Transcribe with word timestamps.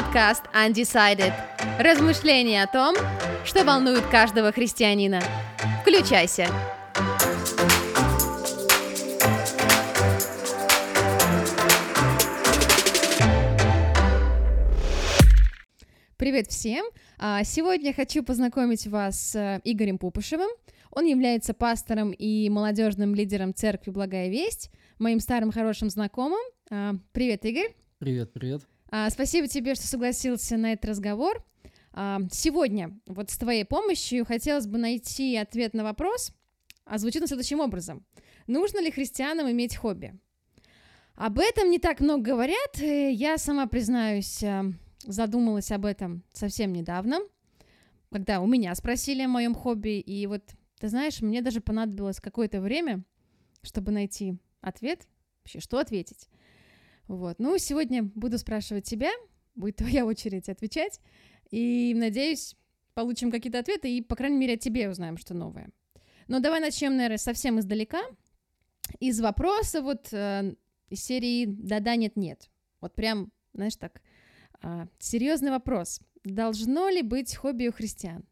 подкаст 0.00 0.44
Undecided. 0.54 1.32
Размышления 1.80 2.62
о 2.62 2.68
том, 2.68 2.94
что 3.44 3.64
волнует 3.64 4.06
каждого 4.06 4.52
христианина. 4.52 5.20
Включайся. 5.82 6.46
Привет 16.16 16.46
всем! 16.46 16.86
А, 17.18 17.42
сегодня 17.42 17.92
хочу 17.92 18.22
познакомить 18.22 18.86
вас 18.86 19.20
с 19.20 19.34
э, 19.34 19.60
Игорем 19.64 19.98
Пупышевым. 19.98 20.50
Он 20.92 21.06
является 21.06 21.54
пастором 21.54 22.12
и 22.12 22.48
молодежным 22.50 23.16
лидером 23.16 23.52
церкви 23.52 23.90
«Благая 23.90 24.28
весть», 24.28 24.70
моим 25.00 25.18
старым 25.18 25.50
хорошим 25.50 25.90
знакомым. 25.90 26.38
А, 26.70 26.94
привет, 27.10 27.44
Игорь! 27.44 27.74
Привет, 27.98 28.32
привет! 28.32 28.62
А, 28.90 29.10
спасибо 29.10 29.48
тебе, 29.48 29.74
что 29.74 29.86
согласился 29.86 30.56
на 30.56 30.72
этот 30.72 30.86
разговор. 30.86 31.44
А, 31.92 32.20
сегодня 32.30 32.98
вот 33.06 33.30
с 33.30 33.36
твоей 33.36 33.64
помощью 33.64 34.24
хотелось 34.24 34.66
бы 34.66 34.78
найти 34.78 35.36
ответ 35.36 35.74
на 35.74 35.84
вопрос, 35.84 36.32
а 36.84 36.98
звучит 36.98 37.22
он 37.22 37.28
следующим 37.28 37.60
образом. 37.60 38.06
Нужно 38.46 38.80
ли 38.80 38.90
христианам 38.90 39.50
иметь 39.50 39.76
хобби? 39.76 40.18
Об 41.16 41.38
этом 41.38 41.70
не 41.70 41.78
так 41.78 42.00
много 42.00 42.22
говорят. 42.22 42.78
Я 42.78 43.36
сама, 43.36 43.66
признаюсь, 43.66 44.42
а, 44.42 44.64
задумалась 45.02 45.70
об 45.70 45.84
этом 45.84 46.22
совсем 46.32 46.72
недавно, 46.72 47.18
когда 48.10 48.40
у 48.40 48.46
меня 48.46 48.74
спросили 48.74 49.22
о 49.22 49.28
моем 49.28 49.54
хобби, 49.54 50.00
и 50.00 50.26
вот, 50.26 50.42
ты 50.80 50.88
знаешь, 50.88 51.20
мне 51.20 51.42
даже 51.42 51.60
понадобилось 51.60 52.20
какое-то 52.20 52.60
время, 52.62 53.04
чтобы 53.62 53.92
найти 53.92 54.38
ответ, 54.62 55.06
вообще, 55.42 55.60
что 55.60 55.78
ответить. 55.78 56.28
Вот. 57.08 57.38
Ну, 57.38 57.58
сегодня 57.58 58.02
буду 58.02 58.38
спрашивать 58.38 58.84
тебя, 58.84 59.10
будет 59.54 59.76
твоя 59.76 60.06
очередь 60.06 60.48
отвечать, 60.48 61.00
и, 61.50 61.94
надеюсь, 61.96 62.54
получим 62.94 63.30
какие-то 63.30 63.58
ответы, 63.58 63.96
и, 63.96 64.02
по 64.02 64.14
крайней 64.14 64.36
мере, 64.36 64.54
от 64.54 64.60
тебе 64.60 64.88
узнаем, 64.88 65.16
что 65.16 65.34
новое. 65.34 65.70
Но 66.28 66.40
давай 66.40 66.60
начнем, 66.60 66.96
наверное, 66.96 67.18
совсем 67.18 67.58
издалека, 67.58 68.02
из 69.00 69.20
вопроса 69.20 69.82
вот 69.82 70.12
э, 70.12 70.54
из 70.90 71.02
серии 71.02 71.46
«Да-да, 71.46 71.96
нет-нет». 71.96 72.50
Вот 72.80 72.94
прям, 72.94 73.32
знаешь, 73.54 73.76
так, 73.76 74.02
э, 74.62 74.86
серьезный 74.98 75.50
вопрос. 75.50 76.00
Должно 76.24 76.88
ли 76.88 77.02
быть 77.02 77.34
хобби 77.34 77.68
у 77.68 77.72
христиан? 77.72 78.24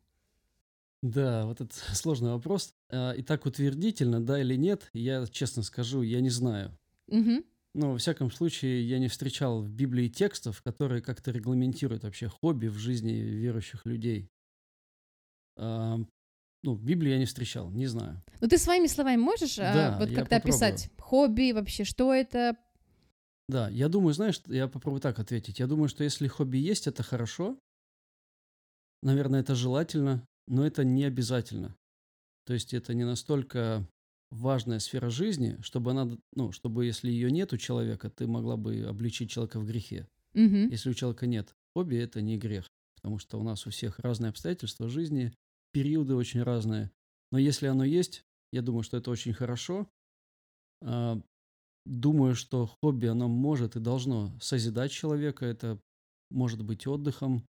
Да, 1.02 1.46
вот 1.46 1.60
это 1.60 1.74
сложный 1.94 2.30
вопрос. 2.30 2.74
А, 2.90 3.12
и 3.12 3.22
так 3.22 3.46
утвердительно, 3.46 4.24
да 4.24 4.40
или 4.40 4.56
нет, 4.56 4.90
я 4.92 5.26
честно 5.26 5.62
скажу, 5.62 6.02
я 6.02 6.20
не 6.20 6.30
знаю. 6.30 6.76
Угу. 7.08 7.44
Но, 7.76 7.92
во 7.92 7.98
всяком 7.98 8.30
случае, 8.30 8.88
я 8.88 8.98
не 8.98 9.08
встречал 9.08 9.60
в 9.60 9.68
Библии 9.68 10.08
текстов, 10.08 10.62
которые 10.62 11.02
как-то 11.02 11.30
регламентируют 11.30 12.04
вообще 12.04 12.26
хобби 12.26 12.68
в 12.68 12.78
жизни 12.78 13.12
верующих 13.12 13.84
людей. 13.84 14.30
А, 15.58 15.98
ну, 16.62 16.74
в 16.74 16.82
Библии 16.82 17.10
я 17.10 17.18
не 17.18 17.26
встречал, 17.26 17.70
не 17.70 17.86
знаю. 17.86 18.22
Ну, 18.40 18.48
ты 18.48 18.56
своими 18.56 18.86
словами 18.86 19.20
можешь 19.20 19.58
а, 19.58 19.74
Да, 19.74 19.98
вот 19.98 20.08
я 20.08 20.16
как-то 20.16 20.36
описать 20.36 20.88
хобби 20.98 21.52
вообще, 21.52 21.84
что 21.84 22.14
это? 22.14 22.56
Да, 23.46 23.68
я 23.68 23.90
думаю, 23.90 24.14
знаешь, 24.14 24.40
я 24.46 24.68
попробую 24.68 25.02
так 25.02 25.18
ответить. 25.18 25.58
Я 25.58 25.66
думаю, 25.66 25.90
что 25.90 26.02
если 26.02 26.28
хобби 26.28 26.56
есть, 26.56 26.86
это 26.86 27.02
хорошо. 27.02 27.58
Наверное, 29.02 29.40
это 29.40 29.54
желательно, 29.54 30.26
но 30.46 30.66
это 30.66 30.82
не 30.82 31.04
обязательно. 31.04 31.76
То 32.46 32.54
есть 32.54 32.72
это 32.72 32.94
не 32.94 33.04
настолько 33.04 33.86
важная 34.30 34.78
сфера 34.78 35.08
жизни, 35.10 35.58
чтобы 35.62 35.92
она, 35.92 36.16
ну, 36.34 36.52
чтобы 36.52 36.84
если 36.84 37.10
ее 37.10 37.30
нет 37.30 37.52
у 37.52 37.56
человека, 37.56 38.10
ты 38.10 38.26
могла 38.26 38.56
бы 38.56 38.82
обличить 38.82 39.30
человека 39.30 39.60
в 39.60 39.66
грехе. 39.66 40.08
Мгм. 40.34 40.68
Если 40.68 40.90
у 40.90 40.94
человека 40.94 41.26
нет 41.26 41.54
хобби, 41.74 41.96
это 41.96 42.20
не 42.20 42.38
грех, 42.38 42.66
потому 42.96 43.18
что 43.18 43.38
у 43.38 43.42
нас 43.42 43.66
у 43.66 43.70
всех 43.70 43.98
разные 43.98 44.30
обстоятельства 44.30 44.88
жизни, 44.88 45.32
периоды 45.72 46.14
очень 46.14 46.42
разные. 46.42 46.90
Но 47.32 47.38
если 47.38 47.66
оно 47.66 47.84
есть, 47.84 48.22
я 48.52 48.62
думаю, 48.62 48.82
что 48.82 48.96
это 48.96 49.10
очень 49.10 49.32
хорошо. 49.32 49.88
А, 50.82 51.20
Думаю, 51.86 52.34
что 52.34 52.66
хобби, 52.66 53.06
оно 53.06 53.28
может 53.28 53.76
и 53.76 53.80
должно 53.80 54.36
созидать 54.40 54.90
человека. 54.90 55.46
Это 55.46 55.80
может 56.30 56.64
быть 56.64 56.84
отдыхом, 56.88 57.46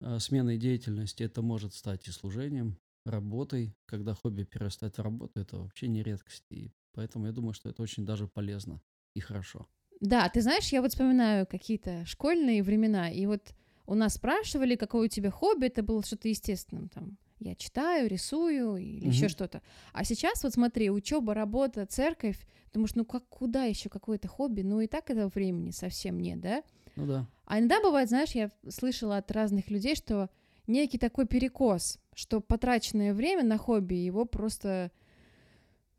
а, 0.00 0.20
сменой 0.20 0.58
деятельности. 0.58 1.24
Это 1.24 1.42
может 1.42 1.74
стать 1.74 2.06
и 2.06 2.12
служением, 2.12 2.78
работой. 3.04 3.76
Когда 3.86 4.14
хобби 4.14 4.44
перерастает 4.44 4.96
в 4.98 5.02
работу, 5.02 5.40
это 5.40 5.58
вообще 5.58 5.88
не 5.88 6.02
редкость. 6.02 6.44
И 6.50 6.72
поэтому 6.92 7.26
я 7.26 7.32
думаю, 7.32 7.54
что 7.54 7.68
это 7.68 7.82
очень 7.82 8.04
даже 8.06 8.28
полезно 8.28 8.80
и 9.14 9.20
хорошо. 9.20 9.68
Да, 10.00 10.28
ты 10.28 10.42
знаешь, 10.42 10.68
я 10.68 10.82
вот 10.82 10.90
вспоминаю 10.92 11.46
какие-то 11.46 12.04
школьные 12.04 12.62
времена, 12.62 13.10
и 13.10 13.26
вот 13.26 13.54
у 13.86 13.94
нас 13.94 14.14
спрашивали, 14.14 14.76
какое 14.76 15.06
у 15.06 15.08
тебя 15.08 15.30
хобби, 15.30 15.66
это 15.66 15.82
было 15.82 16.02
что-то 16.02 16.28
естественным, 16.28 16.88
там, 16.88 17.16
я 17.38 17.54
читаю, 17.54 18.08
рисую 18.08 18.76
или 18.76 19.06
еще 19.06 19.28
Мгм. 19.28 19.28
что-то. 19.28 19.62
А 19.92 20.04
сейчас 20.04 20.42
вот 20.42 20.52
смотри, 20.54 20.90
учеба, 20.90 21.34
работа, 21.34 21.86
церковь, 21.86 22.46
думаешь, 22.72 22.94
ну 22.94 23.04
как, 23.04 23.28
куда 23.28 23.64
еще 23.64 23.88
какое-то 23.88 24.28
хобби? 24.28 24.62
Ну 24.62 24.80
и 24.80 24.86
так 24.86 25.10
этого 25.10 25.28
времени 25.28 25.70
совсем 25.70 26.18
нет, 26.18 26.40
да? 26.40 26.62
Ну 26.96 27.06
да. 27.06 27.26
А 27.46 27.58
иногда 27.58 27.80
бывает, 27.82 28.08
знаешь, 28.08 28.32
я 28.32 28.50
слышала 28.68 29.18
от 29.18 29.30
разных 29.30 29.70
людей, 29.70 29.94
что 29.96 30.30
некий 30.66 30.98
такой 30.98 31.26
перекос, 31.26 31.98
что 32.14 32.40
потраченное 32.40 33.14
время 33.14 33.44
на 33.44 33.58
хобби, 33.58 33.94
его 33.94 34.24
просто, 34.24 34.90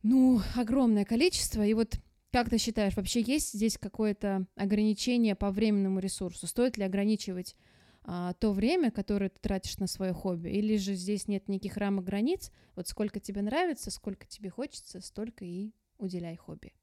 ну, 0.03 0.41
огромное 0.55 1.05
количество. 1.05 1.65
И 1.65 1.73
вот 1.73 1.99
как 2.31 2.49
ты 2.49 2.57
считаешь, 2.57 2.97
вообще 2.97 3.21
есть 3.21 3.53
здесь 3.53 3.77
какое-то 3.77 4.45
ограничение 4.55 5.35
по 5.35 5.51
временному 5.51 5.99
ресурсу? 5.99 6.47
Стоит 6.47 6.77
ли 6.77 6.83
ограничивать 6.83 7.55
а, 8.03 8.33
то 8.33 8.51
время, 8.51 8.91
которое 8.91 9.29
ты 9.29 9.39
тратишь 9.39 9.77
на 9.77 9.87
свое 9.87 10.11
хобби? 10.11 10.49
Или 10.49 10.75
же 10.75 10.95
здесь 10.95 11.29
нет 11.29 11.47
никаких 11.47 11.77
рамок 11.77 12.03
границ? 12.03 12.51
Вот 12.75 12.89
сколько 12.89 13.21
тебе 13.21 13.41
нравится, 13.41 13.89
сколько 13.89 14.27
тебе 14.27 14.49
хочется, 14.49 14.99
столько 14.99 15.45
и 15.45 15.71
уделяй 15.97 16.35
хобби. 16.35 16.73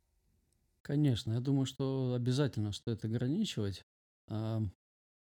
Конечно, 0.81 1.35
я 1.35 1.41
думаю, 1.41 1.67
что 1.67 2.15
обязательно 2.15 2.73
стоит 2.73 3.05
ограничивать. 3.05 3.85
Но 4.29 4.71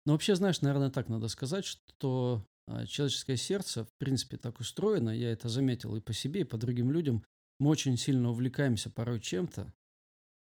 вообще, 0.05 0.35
знаешь, 0.35 0.61
наверное, 0.61 0.89
так 0.89 1.09
надо 1.09 1.27
сказать, 1.27 1.65
что 1.65 2.47
человеческое 2.87 3.37
сердце, 3.37 3.85
в 3.85 3.93
принципе, 3.97 4.37
так 4.37 4.59
устроено, 4.59 5.09
я 5.09 5.31
это 5.31 5.49
заметил 5.49 5.95
и 5.95 6.01
по 6.01 6.13
себе, 6.13 6.41
и 6.41 6.45
по 6.45 6.57
другим 6.57 6.91
людям, 6.91 7.23
мы 7.59 7.69
очень 7.69 7.97
сильно 7.97 8.29
увлекаемся 8.29 8.89
порой 8.89 9.19
чем-то, 9.19 9.73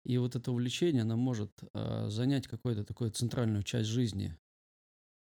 и 0.05 0.17
вот 0.17 0.35
это 0.35 0.51
увлечение, 0.51 1.03
оно 1.03 1.15
может 1.15 1.51
а, 1.73 2.09
занять 2.09 2.47
какую-то 2.47 2.83
такую 2.83 3.11
центральную 3.11 3.63
часть 3.63 3.89
жизни. 3.89 4.37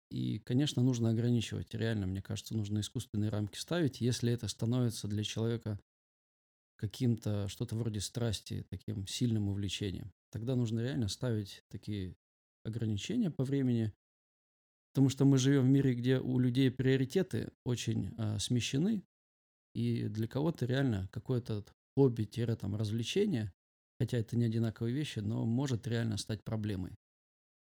И, 0.09 0.39
конечно, 0.39 0.81
нужно 0.81 1.09
ограничивать. 1.09 1.73
Реально, 1.73 2.07
мне 2.07 2.21
кажется, 2.21 2.55
нужно 2.55 2.79
искусственные 2.79 3.29
рамки 3.29 3.57
ставить, 3.57 4.01
если 4.01 4.31
это 4.31 4.47
становится 4.47 5.07
для 5.07 5.23
человека 5.23 5.79
каким-то 6.77 7.47
что-то 7.47 7.75
вроде 7.75 7.99
страсти, 7.99 8.65
таким 8.69 9.07
сильным 9.07 9.47
увлечением. 9.49 10.11
Тогда 10.31 10.55
нужно 10.55 10.81
реально 10.81 11.07
ставить 11.07 11.63
такие 11.69 12.15
ограничения 12.63 13.29
по 13.31 13.43
времени, 13.43 13.93
потому 14.93 15.09
что 15.09 15.25
мы 15.25 15.39
живем 15.39 15.63
в 15.63 15.69
мире, 15.69 15.95
где 15.95 16.19
у 16.19 16.37
людей 16.37 16.69
приоритеты 16.69 17.49
очень 17.65 18.13
а, 18.19 18.37
смещены, 18.37 19.03
и 19.73 20.03
для 20.03 20.27
кого-то 20.27 20.67
реально 20.67 21.09
какое-то 21.11 21.65
хобби, 21.95 22.25
там, 22.25 22.75
развлечение, 22.75 23.51
хотя 23.99 24.19
это 24.19 24.37
не 24.37 24.45
одинаковые 24.45 24.93
вещи, 24.93 25.17
но 25.17 25.45
может 25.45 25.87
реально 25.87 26.17
стать 26.17 26.43
проблемой. 26.43 26.91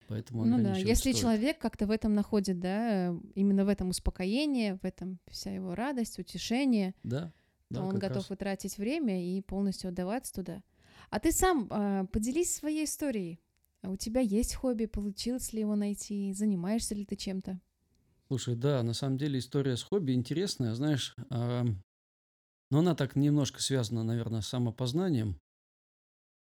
Поэтому 0.06 0.44
Ну 0.44 0.62
да, 0.62 0.76
если 0.76 1.12
стоит. 1.12 1.16
человек 1.16 1.58
как-то 1.58 1.86
в 1.86 1.90
этом 1.90 2.14
находит, 2.14 2.60
да, 2.60 3.10
э, 3.10 3.18
именно 3.34 3.64
в 3.64 3.68
этом 3.68 3.88
успокоение, 3.88 4.76
в 4.76 4.84
этом 4.84 5.18
вся 5.30 5.50
его 5.50 5.74
радость, 5.74 6.18
утешение, 6.18 6.94
Да, 7.04 7.32
то 7.70 7.76
да, 7.76 7.84
он 7.84 7.98
готов 7.98 8.28
раз. 8.28 8.31
и 8.31 8.37
тратить 8.37 8.76
время 8.76 9.25
и 9.34 9.40
полностью 9.40 9.88
отдаваться 9.88 10.34
туда. 10.34 10.62
А 11.08 11.20
ты 11.20 11.32
сам 11.32 11.69
а, 11.70 12.04
поделись 12.06 12.54
своей 12.54 12.84
историей. 12.84 13.40
А 13.84 13.90
У 13.90 13.96
тебя 13.96 14.22
есть 14.22 14.54
хобби, 14.54 14.86
получилось 14.86 15.52
ли 15.52 15.60
его 15.60 15.76
найти, 15.76 16.32
занимаешься 16.32 16.94
ли 16.94 17.04
ты 17.04 17.16
чем-то? 17.16 17.60
Слушай, 18.28 18.56
да, 18.56 18.82
на 18.82 18.94
самом 18.94 19.19
деле 19.19 19.38
история 19.38 19.76
с 19.76 19.82
хобби 19.82 20.12
интересная, 20.12 20.75
знаешь, 20.75 21.14
а, 21.28 21.66
но 22.70 22.78
она 22.78 22.94
так 22.94 23.14
немножко 23.14 23.60
связана, 23.60 24.02
наверное, 24.02 24.40
с 24.40 24.48
самопознанием. 24.48 25.38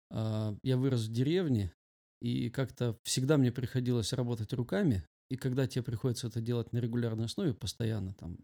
А, 0.10 0.56
Я 0.64 0.78
вырос 0.78 1.02
в 1.06 1.12
деревне, 1.12 1.72
и 2.20 2.50
как-то 2.50 2.98
всегда 3.04 3.38
мне 3.38 3.52
приходилось 3.52 4.12
работать 4.12 4.52
руками, 4.54 5.06
и 5.30 5.36
когда 5.36 5.68
тебе 5.68 5.84
приходится 5.84 6.28
это 6.28 6.42
делать 6.42 6.74
на 6.74 6.80
регулярной 6.80 7.26
основе, 7.26 7.54
постоянно 7.54 8.16
там, 8.16 8.40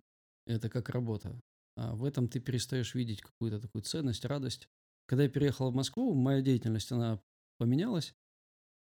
это 0.45 0.69
как 0.69 0.89
работа, 0.89 1.41
а 1.75 1.95
в 1.95 2.05
этом 2.05 2.27
ты 2.27 2.39
перестаешь 2.39 2.93
видеть 2.93 3.21
какую-то 3.23 3.59
такую 3.59 3.81
ценность, 3.81 4.25
радость. 4.25 4.67
Когда 5.07 5.23
я 5.23 5.29
переехал 5.29 5.71
в 5.71 5.75
Москву, 5.75 6.13
моя 6.13 6.41
деятельность, 6.41 6.91
она 6.91 7.19
поменялась. 7.57 8.13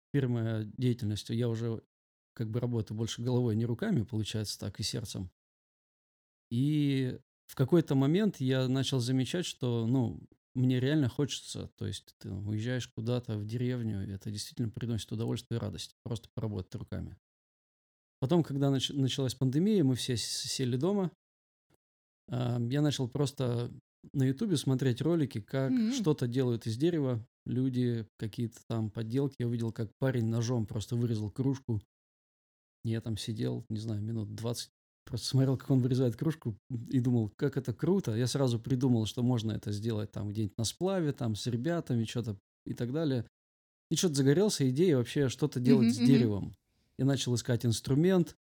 Теперь 0.10 0.28
моя 0.28 0.64
деятельность, 0.78 1.30
я 1.30 1.48
уже 1.48 1.82
как 2.34 2.50
бы 2.50 2.60
работаю 2.60 2.98
больше 2.98 3.22
головой, 3.22 3.56
не 3.56 3.66
руками, 3.66 4.04
получается 4.04 4.58
так, 4.60 4.80
и 4.80 4.84
сердцем. 4.84 5.30
И 6.50 7.20
в 7.46 7.56
какой-то 7.56 7.96
момент 7.96 8.38
я 8.38 8.68
начал 8.68 9.00
замечать, 9.00 9.46
что, 9.46 9.86
ну, 9.86 10.20
мне 10.56 10.80
реально 10.80 11.10
хочется, 11.10 11.68
то 11.78 11.86
есть 11.86 12.16
ты 12.18 12.32
уезжаешь 12.32 12.88
куда-то 12.88 13.38
в 13.38 13.46
деревню, 13.46 14.08
и 14.08 14.12
это 14.12 14.32
действительно 14.32 14.70
приносит 14.70 15.12
удовольствие 15.12 15.58
и 15.58 15.62
радость, 15.62 15.96
просто 16.04 16.30
поработать 16.34 16.74
руками. 16.76 17.18
Потом, 18.20 18.44
когда 18.44 18.70
нач- 18.70 18.94
началась 18.94 19.36
пандемия, 19.36 19.84
мы 19.84 19.96
все 19.96 20.18
сели 20.18 20.76
дома. 20.76 21.12
А, 22.30 22.60
я 22.60 22.82
начал 22.82 23.08
просто 23.08 23.72
на 24.14 24.24
Ютубе 24.24 24.58
смотреть 24.58 25.02
ролики, 25.02 25.42
как 25.42 25.74
М. 25.74 25.90
что-то 25.90 26.28
делают 26.28 26.66
из 26.68 26.78
дерева. 26.78 27.26
Люди, 27.46 28.08
какие-то 28.18 28.60
там 28.68 28.92
подделки. 28.92 29.36
Я 29.40 29.48
увидел, 29.48 29.72
как 29.72 29.92
парень 30.00 30.26
ножом 30.28 30.66
просто 30.68 30.96
вырезал 30.96 31.32
кружку. 31.32 31.82
Я 32.84 33.02
там 33.02 33.18
сидел, 33.18 33.66
не 33.70 33.80
знаю, 33.80 34.02
минут 34.02 34.36
20, 34.36 34.72
просто 35.06 35.28
смотрел, 35.28 35.58
как 35.58 35.70
он 35.70 35.80
вырезает 35.80 36.16
кружку 36.16 36.58
и 36.70 37.00
думал, 37.00 37.30
как 37.36 37.58
это 37.58 37.74
круто. 37.74 38.16
Я 38.16 38.28
сразу 38.28 38.60
придумал, 38.60 39.06
что 39.06 39.22
можно 39.22 39.52
это 39.52 39.72
сделать 39.72 40.12
там 40.12 40.30
где-нибудь 40.30 40.58
на 40.58 40.64
сплаве, 40.64 41.12
там 41.12 41.36
с 41.36 41.46
ребятами, 41.48 42.06
что-то 42.06 42.40
и 42.66 42.74
так 42.74 42.94
далее. 42.94 43.26
И 43.92 43.96
что-то 43.96 44.16
загорелся 44.16 44.70
идея 44.70 44.98
вообще 44.98 45.30
что-то 45.30 45.60
делать 45.60 45.90
Мгм, 45.90 45.94
с 45.94 46.00
деревом. 46.02 46.56
Я 46.98 47.06
начал 47.06 47.36
искать 47.36 47.66
инструмент, 47.66 48.38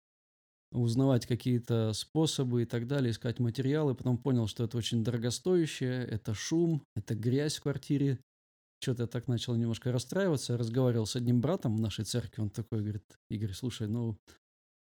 узнавать 0.74 1.26
какие-то 1.26 1.94
способы 1.94 2.64
и 2.64 2.66
так 2.66 2.88
далее, 2.88 3.12
искать 3.12 3.40
материалы. 3.40 3.96
Потом 3.96 4.18
понял, 4.18 4.48
что 4.48 4.64
это 4.64 4.78
очень 4.78 5.04
дорогостоящее, 5.04 6.04
это 6.06 6.34
шум, 6.34 6.84
это 6.96 7.16
грязь 7.16 7.58
в 7.58 7.62
квартире. 7.64 8.20
Что-то 8.82 9.04
я 9.04 9.08
так 9.08 9.28
начал 9.28 9.56
немножко 9.56 9.92
расстраиваться. 9.92 10.54
Я 10.54 10.58
разговаривал 10.58 11.06
с 11.06 11.16
одним 11.16 11.40
братом 11.40 11.78
в 11.78 11.80
нашей 11.80 12.06
церкви. 12.06 12.42
Он 12.42 12.50
такой 12.50 12.82
говорит, 12.82 13.04
Игорь, 13.30 13.54
слушай, 13.54 13.88
ну, 13.88 14.18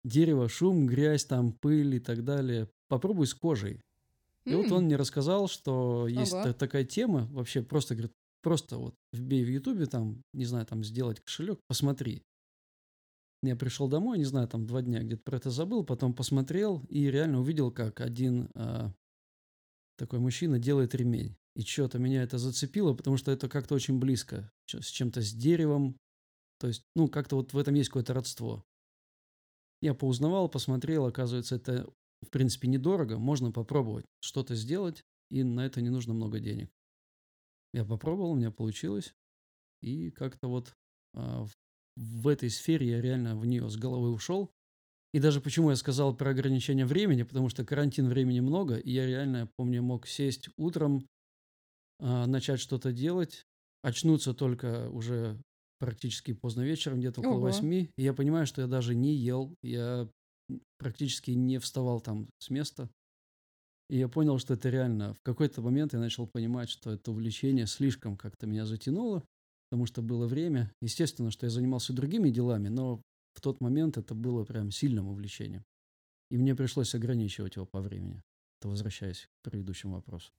дерево, 0.03 0.49
шум, 0.49 0.85
грязь, 0.85 1.25
там, 1.25 1.53
пыль 1.53 1.95
и 1.95 1.99
так 1.99 2.23
далее. 2.23 2.69
Попробуй 2.89 3.27
с 3.27 3.33
кожей. 3.33 3.81
И 4.45 4.53
вот 4.53 4.71
он 4.71 4.85
мне 4.85 4.95
рассказал, 4.95 5.47
что 5.47 6.07
есть 6.07 6.33
Ого. 6.33 6.43
та- 6.43 6.53
такая 6.53 6.83
тема, 6.85 7.27
вообще 7.31 7.63
просто, 7.63 7.95
говорит, 7.95 8.11
просто 8.43 8.77
вот 8.77 8.93
вбей 9.11 9.43
в 9.43 9.49
Ютубе, 9.49 9.87
там, 9.87 10.21
не 10.33 10.45
знаю, 10.45 10.65
там, 10.67 10.83
сделать 10.83 11.19
кошелек, 11.21 11.59
посмотри. 11.67 12.21
Я 13.43 13.55
пришел 13.55 13.87
домой, 13.87 14.17
не 14.17 14.25
знаю, 14.25 14.47
там, 14.47 14.65
два 14.65 14.81
дня 14.81 15.01
где-то 15.03 15.21
про 15.23 15.37
это 15.37 15.49
забыл, 15.51 15.83
потом 15.83 16.13
посмотрел 16.13 16.83
и 16.89 17.11
реально 17.11 17.39
увидел, 17.39 17.71
как 17.71 18.01
один 18.01 18.49
а, 18.55 18.93
такой 19.97 20.19
мужчина 20.19 20.57
делает 20.59 20.95
ремень. 20.95 21.37
И 21.55 21.61
что-то 21.61 21.99
меня 21.99 22.23
это 22.23 22.37
зацепило, 22.37 22.93
потому 22.93 23.17
что 23.17 23.31
это 23.31 23.47
как-то 23.47 23.75
очень 23.75 23.99
близко, 23.99 24.51
с 24.67 24.87
чем-то 24.87 25.21
с 25.21 25.31
деревом. 25.31 25.97
То 26.59 26.67
есть, 26.67 26.83
ну, 26.95 27.07
как-то 27.07 27.37
вот 27.37 27.53
в 27.53 27.57
этом 27.57 27.75
есть 27.75 27.89
какое-то 27.89 28.13
родство. 28.13 28.65
Я 29.81 29.93
поузнавал, 29.93 30.49
посмотрел, 30.49 31.05
оказывается, 31.05 31.55
это, 31.55 31.87
в 32.21 32.29
принципе, 32.29 32.67
недорого. 32.67 33.17
Можно 33.17 33.51
попробовать 33.51 34.05
что-то 34.19 34.55
сделать, 34.55 35.03
и 35.29 35.43
на 35.43 35.65
это 35.65 35.81
не 35.81 35.89
нужно 35.89 36.13
много 36.13 36.39
денег. 36.39 36.69
Я 37.73 37.85
попробовал, 37.85 38.31
у 38.31 38.35
меня 38.35 38.51
получилось. 38.51 39.13
И 39.81 40.09
как-то 40.11 40.47
вот 40.47 40.73
а, 41.13 41.45
в, 41.45 41.51
в 41.95 42.27
этой 42.27 42.49
сфере 42.49 42.89
я 42.89 43.01
реально 43.01 43.37
в 43.37 43.45
нее 43.45 43.69
с 43.69 43.77
головой 43.77 44.13
ушел. 44.13 44.51
И 45.13 45.19
даже 45.19 45.39
почему 45.39 45.69
я 45.69 45.77
сказал 45.77 46.15
про 46.15 46.31
ограничение 46.31 46.85
времени, 46.85 47.23
потому 47.23 47.47
что 47.49 47.63
карантин 47.63 48.09
времени 48.09 48.41
много, 48.41 48.75
и 48.75 48.91
я 48.91 49.05
реально, 49.05 49.37
я 49.37 49.49
помню, 49.55 49.81
мог 49.81 50.07
сесть 50.07 50.49
утром, 50.57 51.07
а, 51.99 52.27
начать 52.27 52.59
что-то 52.59 52.91
делать, 52.91 53.45
очнуться 53.81 54.33
только 54.33 54.89
уже 54.89 55.41
практически 55.79 56.33
поздно 56.33 56.61
вечером, 56.61 56.99
где-то 56.99 57.21
около 57.21 57.39
восьми. 57.39 57.91
И 57.97 58.03
я 58.03 58.13
понимаю, 58.13 58.45
что 58.45 58.61
я 58.61 58.67
даже 58.67 58.93
не 58.93 59.13
ел, 59.15 59.55
я 59.63 60.09
практически 60.77 61.31
не 61.31 61.59
вставал 61.59 62.01
там 62.01 62.27
с 62.39 62.49
места. 62.49 62.89
И 63.89 63.97
я 63.97 64.09
понял, 64.09 64.39
что 64.39 64.55
это 64.55 64.69
реально. 64.69 65.13
В 65.13 65.21
какой-то 65.21 65.61
момент 65.61 65.93
я 65.93 65.99
начал 65.99 66.27
понимать, 66.27 66.69
что 66.69 66.91
это 66.91 67.11
увлечение 67.11 67.67
слишком 67.67 68.17
как-то 68.17 68.47
меня 68.47 68.65
затянуло, 68.65 69.23
потому 69.69 69.85
что 69.85 70.01
было 70.01 70.27
время. 70.27 70.71
Естественно, 70.81 71.31
что 71.31 71.45
я 71.45 71.49
занимался 71.49 71.93
другими 71.93 72.29
делами, 72.29 72.69
но 72.69 73.01
в 73.33 73.41
тот 73.41 73.61
момент 73.61 73.97
это 73.97 74.15
было 74.15 74.45
прям 74.45 74.71
сильным 74.71 75.07
увлечением. 75.07 75.65
И 76.29 76.37
мне 76.37 76.55
пришлось 76.55 76.95
ограничивать 76.95 77.55
его 77.55 77.65
по 77.65 77.81
времени. 77.81 78.23
Это 78.59 78.69
возвращаясь 78.69 79.27
к 79.41 79.49
предыдущему 79.49 79.95
вопросу. 79.95 80.31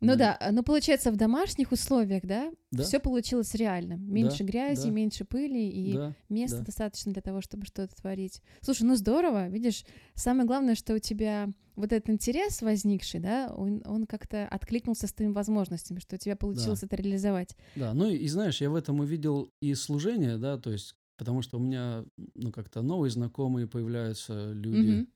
Ну 0.00 0.12
Да. 0.12 0.16
да, 0.16 0.36
а, 0.40 0.52
ну 0.52 0.62
получается 0.62 1.10
в 1.10 1.16
домашних 1.16 1.72
условиях, 1.72 2.22
да, 2.24 2.52
Да. 2.70 2.84
все 2.84 3.00
получилось 3.00 3.54
реально. 3.54 3.94
Меньше 3.94 4.44
грязи, 4.44 4.84
да. 4.88 4.90
меньше 4.90 5.24
пыли 5.24 5.68
и 5.68 5.92
Да, 5.94 6.14
места 6.28 6.58
да. 6.58 6.64
достаточно 6.66 7.12
для 7.12 7.22
того, 7.22 7.40
чтобы 7.40 7.66
что-то 7.66 7.94
творить. 7.96 8.42
Слушай, 8.60 8.84
ну 8.84 8.96
здорово, 8.96 9.48
видишь, 9.48 9.84
самое 10.14 10.46
главное, 10.46 10.74
что 10.74 10.94
у 10.94 10.98
тебя 10.98 11.48
вот 11.74 11.92
этот 11.92 12.10
интерес 12.10 12.62
возникший, 12.62 13.20
да, 13.20 13.52
он, 13.56 13.82
он 13.86 14.06
как-то 14.06 14.46
откликнулся 14.48 15.06
с 15.06 15.12
твоими 15.12 15.32
возможностями, 15.32 16.00
что 16.00 16.16
у 16.16 16.18
тебя 16.18 16.36
получилось 16.36 16.82
это 16.82 16.96
реализовать. 16.96 17.56
Да, 17.76 17.94
ну 17.94 18.08
и, 18.08 18.16
и 18.16 18.28
знаешь, 18.28 18.60
я 18.60 18.70
в 18.70 18.74
этом 18.74 19.00
увидел 19.00 19.52
и 19.60 19.74
служение, 19.74 20.38
да, 20.38 20.58
то 20.58 20.70
есть, 20.72 20.96
потому 21.16 21.42
что 21.42 21.56
у 21.58 21.60
меня, 21.60 22.04
ну, 22.34 22.50
как-то 22.52 22.82
новые 22.82 23.10
знакомые 23.10 23.66
появляются, 23.68 24.52
люди. 24.52 24.90
Мгм. 24.90 25.08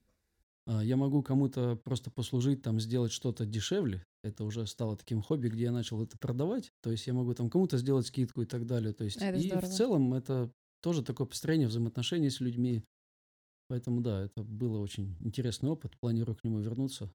А, 0.65 0.81
Я 0.83 0.95
могу 0.97 1.21
кому-то 1.23 1.75
просто 1.75 2.09
послужить, 2.11 2.61
там, 2.61 2.79
сделать 2.79 3.11
что-то 3.11 3.45
дешевле. 3.45 4.03
Это 4.23 4.45
уже 4.45 4.65
стало 4.67 4.95
таким 4.95 5.21
хобби, 5.21 5.49
где 5.49 5.63
я 5.65 5.71
начал 5.71 6.01
это 6.01 6.17
продавать. 6.17 6.71
То 6.81 6.91
есть 6.91 7.07
я 7.07 7.13
могу 7.13 7.33
там 7.33 7.49
кому-то 7.49 7.77
сделать 7.77 8.07
скидку 8.07 8.41
и 8.41 8.45
так 8.45 8.65
далее. 8.65 8.93
То 8.93 9.03
есть 9.03 9.17
Это 9.17 9.37
и 9.37 9.47
здорово. 9.47 9.65
в 9.65 9.69
целом 9.73 10.13
это 10.13 10.51
тоже 10.81 11.03
такое 11.03 11.27
построение 11.27 11.67
взаимоотношений 11.67 12.29
с 12.29 12.39
людьми. 12.39 12.83
Поэтому 13.67 14.01
да, 14.01 14.23
это 14.25 14.43
было 14.43 14.79
очень 14.79 15.17
интересный 15.19 15.69
опыт. 15.69 15.97
Планирую 15.99 16.35
к 16.35 16.43
нему 16.43 16.59
вернуться. 16.59 17.11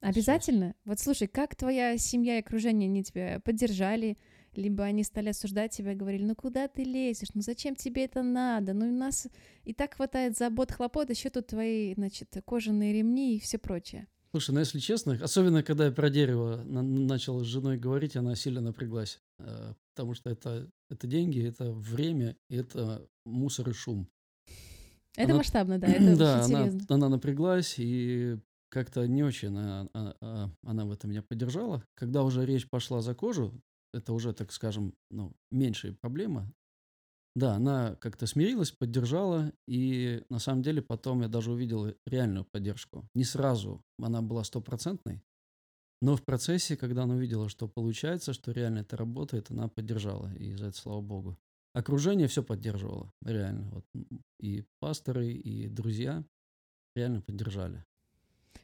Обязательно? 0.00 0.74
Вот 0.84 0.98
слушай, 0.98 1.28
как 1.28 1.54
твоя 1.56 1.98
семья 1.98 2.36
и 2.38 2.40
окружение, 2.40 2.88
они 2.88 3.04
тебя 3.04 3.40
поддержали, 3.40 4.16
либо 4.54 4.84
они 4.84 5.04
стали 5.04 5.28
осуждать 5.30 5.72
тебя, 5.76 5.94
говорили, 5.94 6.24
ну 6.24 6.34
куда 6.34 6.68
ты 6.68 6.84
лезешь, 6.84 7.28
ну 7.34 7.40
зачем 7.42 7.76
тебе 7.76 8.04
это 8.04 8.22
надо, 8.22 8.72
ну 8.74 8.88
у 8.88 8.92
нас 8.92 9.26
и 9.64 9.72
так 9.72 9.94
хватает 9.94 10.36
забот, 10.36 10.72
хлопот, 10.72 11.10
еще 11.10 11.30
тут 11.30 11.48
твои, 11.48 11.94
значит, 11.94 12.28
кожаные 12.46 12.92
ремни 12.92 13.36
и 13.36 13.40
все 13.40 13.58
прочее. 13.58 14.06
Слушай, 14.32 14.52
ну 14.52 14.60
если 14.60 14.78
честно, 14.78 15.18
особенно 15.20 15.62
когда 15.64 15.86
я 15.86 15.90
про 15.92 16.08
дерево 16.08 16.62
на- 16.64 16.82
начал 16.82 17.40
с 17.40 17.46
женой 17.46 17.78
говорить, 17.78 18.16
она 18.16 18.34
сильно 18.36 18.60
напряглась. 18.60 19.20
э, 19.38 19.74
Потому 19.94 20.14
что 20.14 20.30
это, 20.30 20.70
это 20.88 21.06
деньги, 21.06 21.44
это 21.46 21.72
время, 21.72 22.36
это 22.48 23.06
мусор 23.26 23.68
и 23.70 23.72
шум. 23.72 24.08
Это 25.16 25.24
Она- 25.32 25.36
масштабно, 25.38 25.78
да, 25.78 25.86
это 25.88 26.16
да, 26.16 26.42
очень 26.44 26.54
она, 26.54 26.64
серьезно. 26.70 26.94
она 26.94 27.08
напряглась, 27.08 27.74
и 27.78 28.38
как-то 28.68 29.06
не 29.08 29.22
очень 29.24 29.48
она, 29.48 29.88
а- 29.92 30.14
а- 30.20 30.50
она 30.64 30.84
в 30.86 30.92
этом 30.92 31.10
меня 31.10 31.22
поддержала. 31.22 31.84
Когда 31.94 32.22
уже 32.22 32.46
речь 32.46 32.68
пошла 32.70 33.02
за 33.02 33.14
кожу, 33.14 33.52
это 33.92 34.12
уже, 34.12 34.32
так 34.32 34.52
скажем, 34.52 34.94
ну, 35.10 35.32
меньшая 35.50 35.92
проблема. 35.92 36.52
Да, 37.36 37.54
она 37.54 37.94
как-то 37.96 38.26
смирилась, 38.26 38.72
поддержала, 38.72 39.52
и 39.68 40.24
на 40.30 40.40
самом 40.40 40.62
деле 40.62 40.82
потом 40.82 41.22
я 41.22 41.28
даже 41.28 41.52
увидел 41.52 41.94
реальную 42.04 42.44
поддержку. 42.44 43.08
Не 43.14 43.24
сразу 43.24 43.84
она 43.98 44.20
была 44.20 44.42
стопроцентной, 44.42 45.22
но 46.02 46.16
в 46.16 46.24
процессе, 46.24 46.76
когда 46.76 47.04
она 47.04 47.14
увидела, 47.14 47.48
что 47.48 47.68
получается, 47.68 48.32
что 48.32 48.52
реально 48.52 48.80
это 48.80 48.96
работает, 48.96 49.50
она 49.50 49.68
поддержала, 49.68 50.32
и 50.34 50.54
за 50.54 50.66
это 50.66 50.76
слава 50.76 51.02
богу. 51.02 51.38
Окружение 51.72 52.26
все 52.26 52.42
поддерживало, 52.42 53.12
реально. 53.22 53.70
Вот, 53.70 53.84
и 54.40 54.64
пасторы, 54.80 55.30
и 55.32 55.68
друзья 55.68 56.24
реально 56.96 57.20
поддержали. 57.20 57.84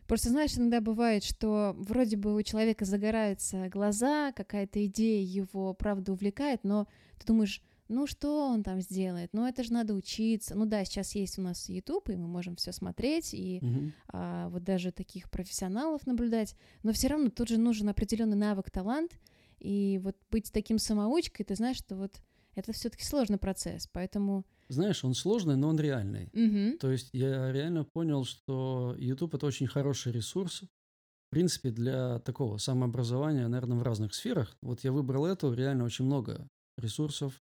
Просто 0.07 0.31
знаешь, 0.31 0.57
иногда 0.57 0.81
бывает, 0.81 1.25
что 1.25 1.75
вроде 1.79 2.17
бы 2.17 2.35
у 2.35 2.43
человека 2.43 2.85
загораются 2.85 3.69
глаза, 3.69 4.33
какая-то 4.33 4.85
идея 4.87 5.23
его, 5.25 5.75
правда, 5.75 6.13
увлекает, 6.13 6.65
но 6.65 6.87
ты 7.19 7.27
думаешь, 7.27 7.61
ну 7.89 8.07
что 8.07 8.49
он 8.49 8.63
там 8.63 8.81
сделает? 8.81 9.31
Ну 9.33 9.47
это 9.47 9.63
же 9.63 9.73
надо 9.73 9.95
учиться. 9.95 10.55
Ну 10.55 10.67
да, 10.67 10.85
сейчас 10.85 11.15
есть 11.15 11.39
у 11.39 11.43
нас 11.43 11.69
YouTube, 11.69 12.11
и 12.11 12.17
мы 12.17 12.27
можем 12.27 12.57
все 12.57 12.73
смотреть, 12.73 13.33
и 13.33 13.61
Мгм. 13.63 13.93
а, 14.09 14.49
вот 14.49 14.65
даже 14.65 14.91
таких 14.93 15.31
профессионалов 15.31 16.07
наблюдать, 16.07 16.57
но 16.83 16.93
все 16.93 17.09
равно 17.09 17.31
тут 17.31 17.49
же 17.49 17.59
нужен 17.59 17.89
определенный 17.89 18.37
навык, 18.37 18.71
талант, 18.71 19.13
и 19.59 20.01
вот 20.03 20.17
быть 20.31 20.51
таким 20.53 20.79
самоучкой, 20.79 21.45
ты 21.45 21.55
знаешь, 21.55 21.77
что 21.79 21.97
вот 21.97 22.21
это 22.57 22.73
все-таки 22.73 23.05
сложный 23.05 23.39
процесс, 23.39 23.87
поэтому... 23.93 24.45
Знаешь, 24.69 25.05
он 25.05 25.15
сложный, 25.15 25.57
но 25.57 25.69
он 25.69 25.79
реальный. 25.79 26.31
Мгм. 26.33 26.79
То 26.79 26.91
есть 26.91 27.11
я 27.13 27.53
реально 27.53 27.85
понял, 27.85 28.25
что 28.25 28.97
YouTube 28.99 29.35
это 29.35 29.47
очень 29.47 29.69
хороший 29.69 30.11
ресурс. 30.11 30.63
В 30.63 31.31
принципе, 31.31 31.71
для 31.71 32.19
такого 32.21 32.57
самообразования, 32.57 33.47
наверное, 33.47 33.77
в 33.79 33.83
разных 33.83 34.15
сферах. 34.15 34.57
Вот 34.63 34.83
я 34.85 34.91
выбрал 34.93 35.27
эту, 35.27 35.53
реально 35.53 35.85
очень 35.85 36.05
много 36.07 36.49
ресурсов, 36.79 37.41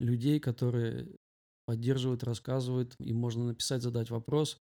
людей, 0.00 0.40
которые 0.40 1.08
поддерживают, 1.66 2.24
рассказывают, 2.24 2.94
им 2.98 3.16
можно 3.16 3.44
написать, 3.44 3.82
задать 3.82 4.10
вопрос. 4.10 4.58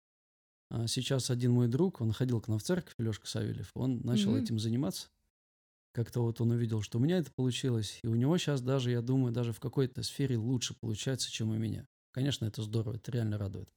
А 0.70 0.88
Сейчас 0.88 1.32
один 1.32 1.52
мой 1.52 1.68
друг, 1.68 2.00
он 2.02 2.12
ходил 2.12 2.40
к 2.42 2.48
нам 2.48 2.60
в 2.60 2.64
церковь, 2.64 2.94
Лешка 3.00 3.28
Савельев, 3.28 3.72
он 3.74 4.02
начал 4.02 4.32
Мгм. 4.32 4.44
этим 4.44 4.60
заниматься. 4.60 5.08
Как-то 5.92 6.22
вот 6.22 6.40
он 6.40 6.52
увидел, 6.52 6.82
что 6.82 7.00
у 7.00 7.02
меня 7.02 7.18
это 7.18 7.32
получилось, 7.32 8.00
и 8.04 8.08
у 8.08 8.16
него 8.16 8.38
сейчас 8.38 8.62
даже, 8.62 8.92
я 8.92 9.02
думаю, 9.02 9.34
даже 9.34 9.54
в 9.54 9.60
какой-то 9.60 10.04
сфере 10.04 10.38
лучше 10.38 10.76
получается, 10.80 11.32
чем 11.32 11.50
у 11.50 11.58
меня. 11.58 11.86
Конечно, 12.12 12.46
это 12.46 12.62
здорово, 12.62 12.96
это 12.96 13.12
реально 13.12 13.38
радует. 13.38 13.70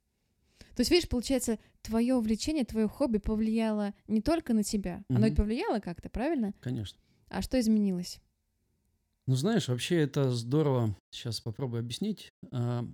То 0.75 0.81
есть, 0.81 0.91
видишь, 0.91 1.09
получается, 1.09 1.59
твое 1.83 2.15
увлечение, 2.15 2.65
твое 2.65 2.89
хобби 2.89 3.19
повлияло 3.19 3.95
не 4.09 4.21
только 4.23 4.55
на 4.55 4.63
тебя, 4.63 5.05
оно 5.09 5.27
ведь 5.27 5.35
Мгм. 5.35 5.37
повлияло 5.45 5.81
как-то, 5.81 6.09
правильно? 6.09 6.55
Конечно. 6.61 6.99
А 7.29 7.43
что 7.43 7.59
изменилось? 7.59 8.21
Ну, 9.27 9.35
знаешь, 9.37 9.69
вообще 9.69 9.97
это 10.01 10.31
здорово. 10.33 10.97
Сейчас 11.11 11.41
попробую 11.41 11.81
объяснить. 11.81 12.31
А, 12.51 12.85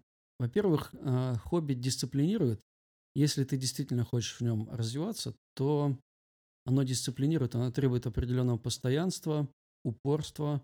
Во-первых, 0.40 0.94
а, 1.00 1.34
хобби 1.38 1.74
дисциплинирует. 1.74 2.60
Если 3.16 3.42
ты 3.42 3.56
действительно 3.56 4.04
хочешь 4.04 4.36
в 4.38 4.40
нем 4.42 4.68
развиваться, 4.70 5.34
то 5.54 5.98
оно 6.68 6.82
дисциплинирует, 6.82 7.54
оно 7.54 7.70
требует 7.72 8.06
определенного 8.06 8.58
постоянства, 8.58 9.48
упорства, 9.84 10.62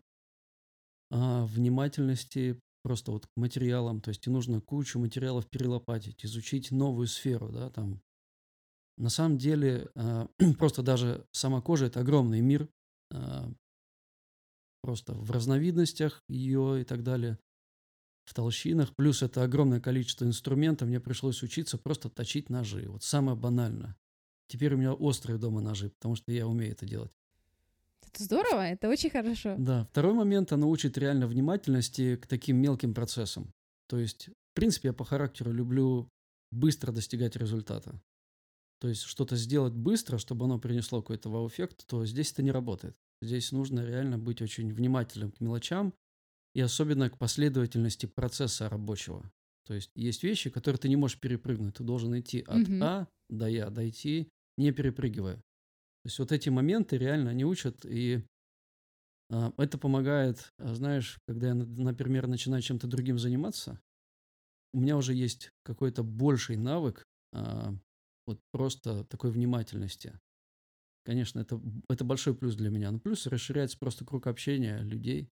а, 1.10 1.46
внимательности 1.46 2.60
просто 2.82 3.10
вот 3.10 3.26
к 3.26 3.30
материалам. 3.36 4.02
То 4.02 4.10
есть 4.10 4.20
тебе 4.20 4.34
нужно 4.34 4.60
кучу 4.60 4.98
материалов 4.98 5.48
перелопатить, 5.48 6.22
изучить 6.22 6.70
новую 6.70 7.06
сферу, 7.06 7.50
да, 7.50 7.70
там. 7.70 8.02
На 8.98 9.08
самом 9.08 9.38
деле, 9.38 9.88
а, 9.94 10.28
просто 10.58 10.82
даже 10.82 11.26
сама 11.32 11.62
кожа– 11.62 11.86
это 11.86 12.00
огромный 12.00 12.42
мир, 12.42 12.68
а, 13.10 13.50
просто 14.82 15.14
в 15.14 15.30
разновидностях 15.30 16.22
ее 16.28 16.82
и 16.82 16.84
так 16.84 17.02
далее, 17.02 17.38
в 18.26 18.34
толщинах. 18.34 18.94
Плюс 18.94 19.22
это 19.22 19.42
огромное 19.42 19.80
количество 19.80 20.26
инструментов. 20.26 20.86
Мне 20.86 21.00
пришлось 21.00 21.42
учиться 21.42 21.78
просто 21.78 22.10
точить 22.10 22.50
ножи. 22.50 22.90
Вот 22.90 23.02
самое 23.02 23.38
банальное. 23.38 23.96
Теперь 24.46 24.74
у 24.74 24.76
меня 24.76 24.92
острые 24.92 25.38
дома 25.38 25.60
ножи, 25.60 25.90
потому 25.90 26.16
что 26.16 26.32
я 26.32 26.46
умею 26.46 26.72
это 26.72 26.86
делать. 26.86 27.12
Это 28.06 28.22
здорово, 28.22 28.60
это 28.60 28.88
очень 28.88 29.10
хорошо. 29.10 29.56
Да. 29.58 29.86
Второй 29.90 30.14
момент, 30.14 30.52
оно 30.52 30.68
учит 30.68 30.98
реально 30.98 31.26
внимательности 31.26 32.16
к 32.16 32.26
таким 32.26 32.56
мелким 32.58 32.94
процессам. 32.94 33.52
То 33.88 33.98
есть, 33.98 34.28
в 34.28 34.54
принципе, 34.54 34.88
я 34.88 34.92
по 34.92 35.04
характеру 35.04 35.52
люблю 35.52 36.08
быстро 36.52 36.92
достигать 36.92 37.36
результата. 37.36 38.00
То 38.80 38.88
есть 38.88 39.02
что-то 39.02 39.36
сделать 39.36 39.72
быстро, 39.72 40.18
чтобы 40.18 40.44
оно 40.44 40.58
принесло 40.58 41.00
какой-то 41.00 41.30
вау-эффект, 41.30 41.86
то 41.86 42.04
здесь 42.04 42.32
это 42.32 42.42
не 42.42 42.52
работает. 42.52 42.96
Здесь 43.22 43.50
нужно 43.52 43.84
реально 43.84 44.18
быть 44.18 44.42
очень 44.42 44.72
внимательным 44.72 45.32
к 45.32 45.40
мелочам 45.40 45.94
и 46.54 46.60
особенно 46.60 47.08
к 47.08 47.18
последовательности 47.18 48.06
процесса 48.06 48.68
рабочего. 48.68 49.30
То 49.66 49.74
есть 49.74 49.90
есть 49.94 50.22
вещи, 50.22 50.50
которые 50.50 50.78
ты 50.78 50.88
не 50.88 50.96
можешь 50.96 51.18
перепрыгнуть. 51.18 51.76
Ты 51.76 51.84
должен 51.84 52.18
идти 52.18 52.40
от 52.40 52.68
Мгм. 52.68 52.82
А 52.82 53.08
до 53.30 53.48
Я, 53.48 53.70
дойти, 53.70 54.28
не 54.56 54.72
перепрыгивая. 54.72 55.36
То 55.36 56.06
есть 56.06 56.18
вот 56.18 56.32
эти 56.32 56.48
моменты 56.50 56.98
реально 56.98 57.30
они 57.30 57.44
учат, 57.44 57.84
и 57.86 58.24
а, 59.30 59.52
это 59.58 59.78
помогает, 59.78 60.52
а, 60.58 60.74
знаешь, 60.74 61.18
когда 61.26 61.48
я, 61.48 61.54
на- 61.54 61.64
например, 61.66 62.26
начинаю 62.26 62.62
чем-то 62.62 62.86
другим 62.86 63.18
заниматься, 63.18 63.80
у 64.72 64.80
меня 64.80 64.96
уже 64.96 65.14
есть 65.14 65.50
какой-то 65.64 66.02
больший 66.02 66.56
навык 66.56 67.04
а, 67.32 67.74
вот 68.26 68.40
просто 68.52 69.04
такой 69.04 69.30
внимательности. 69.30 70.18
Конечно, 71.04 71.40
это, 71.40 71.60
это 71.90 72.04
большой 72.04 72.36
плюс 72.36 72.56
для 72.56 72.70
меня. 72.70 72.90
Но 72.92 73.00
плюс 73.00 73.26
расширяется 73.26 73.78
просто 73.78 74.04
круг 74.04 74.26
общения 74.28 74.78
людей. 74.80 75.30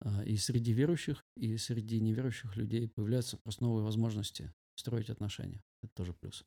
а, 0.00 0.22
И 0.24 0.36
среди 0.36 0.72
верующих, 0.72 1.24
и 1.36 1.56
среди 1.56 2.00
неверующих 2.00 2.56
людей 2.56 2.88
появляются 2.88 3.36
просто 3.38 3.64
новые 3.64 3.84
возможности 3.84 4.52
строить 4.76 5.10
отношения. 5.10 5.62
Это 5.82 5.92
тоже 5.94 6.12
плюс. 6.14 6.44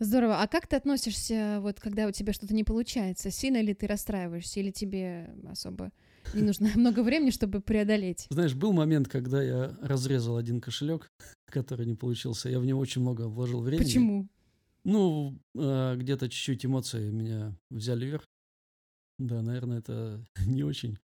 Здорово. 0.00 0.42
А 0.42 0.48
как 0.48 0.66
ты 0.66 0.76
относишься, 0.76 1.58
вот 1.60 1.78
когда 1.78 2.06
у 2.06 2.10
тебя 2.10 2.32
что-то 2.32 2.52
не 2.52 2.64
получается? 2.64 3.30
Сильно 3.30 3.60
ли 3.60 3.74
ты 3.74 3.86
расстраиваешься, 3.86 4.60
или 4.60 4.70
тебе 4.70 5.34
особо 5.48 5.92
не 6.34 6.42
нужно 6.42 6.68
много 6.74 7.02
времени, 7.02 7.30
чтобы 7.30 7.60
преодолеть? 7.60 8.26
Знаешь, 8.30 8.54
был 8.54 8.72
момент, 8.72 9.08
когда 9.08 9.42
я 9.42 9.76
разрезал 9.80 10.36
один 10.36 10.60
кошелек, 10.60 11.08
который 11.46 11.86
не 11.86 11.94
получился. 11.94 12.48
Я 12.48 12.58
в 12.58 12.64
него 12.64 12.80
очень 12.80 13.02
много 13.02 13.28
вложил 13.28 13.60
времени. 13.60 13.84
Почему? 13.84 14.28
Ну, 14.84 15.38
а, 15.56 15.94
где-то 15.96 16.28
чуть-чуть 16.28 16.66
эмоции 16.66 17.10
меня 17.10 17.56
взяли 17.70 18.06
вверх. 18.06 18.24
Да, 19.18 19.42
наверное, 19.42 19.78
это 19.78 20.24
не 20.46 20.64
очень. 20.64 20.98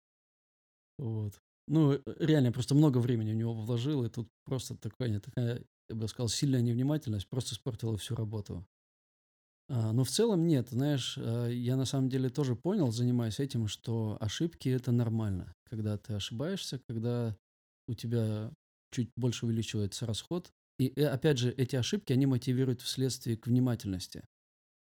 Вот. 0.98 1.34
Ну, 1.68 1.92
э, 1.92 2.00
реально, 2.18 2.52
просто 2.52 2.74
много 2.74 2.98
времени 2.98 3.32
в 3.32 3.36
него 3.36 3.52
вложил, 3.52 4.02
и 4.04 4.08
тут 4.08 4.28
просто 4.44 4.74
такая, 4.76 5.20
такая, 5.20 5.62
я 5.90 5.94
бы 5.94 6.08
сказал, 6.08 6.28
сильная 6.28 6.62
невнимательность 6.62 7.28
просто 7.28 7.54
испортила 7.54 7.98
всю 7.98 8.14
работу. 8.14 8.66
А, 9.68 9.92
но 9.92 10.04
в 10.04 10.08
целом 10.08 10.46
нет, 10.46 10.70
знаешь, 10.70 11.18
а, 11.18 11.48
я 11.48 11.76
на 11.76 11.84
самом 11.84 12.08
деле 12.08 12.30
тоже 12.30 12.56
понял, 12.56 12.90
занимаясь 12.90 13.40
этим, 13.40 13.68
что 13.68 14.16
ошибки 14.20 14.68
это 14.68 14.92
нормально. 14.92 15.52
Когда 15.68 15.98
ты 15.98 16.14
ошибаешься, 16.14 16.80
когда 16.88 17.36
у 17.86 17.94
тебя 17.94 18.50
чуть 18.92 19.10
больше 19.16 19.46
увеличивается 19.46 20.06
расход. 20.06 20.50
И 20.78 20.88
опять 21.02 21.38
же, 21.38 21.50
эти 21.50 21.76
ошибки, 21.76 22.12
они 22.12 22.26
мотивируют 22.26 22.80
вследствие 22.82 23.36
к 23.36 23.46
внимательности. 23.46 24.24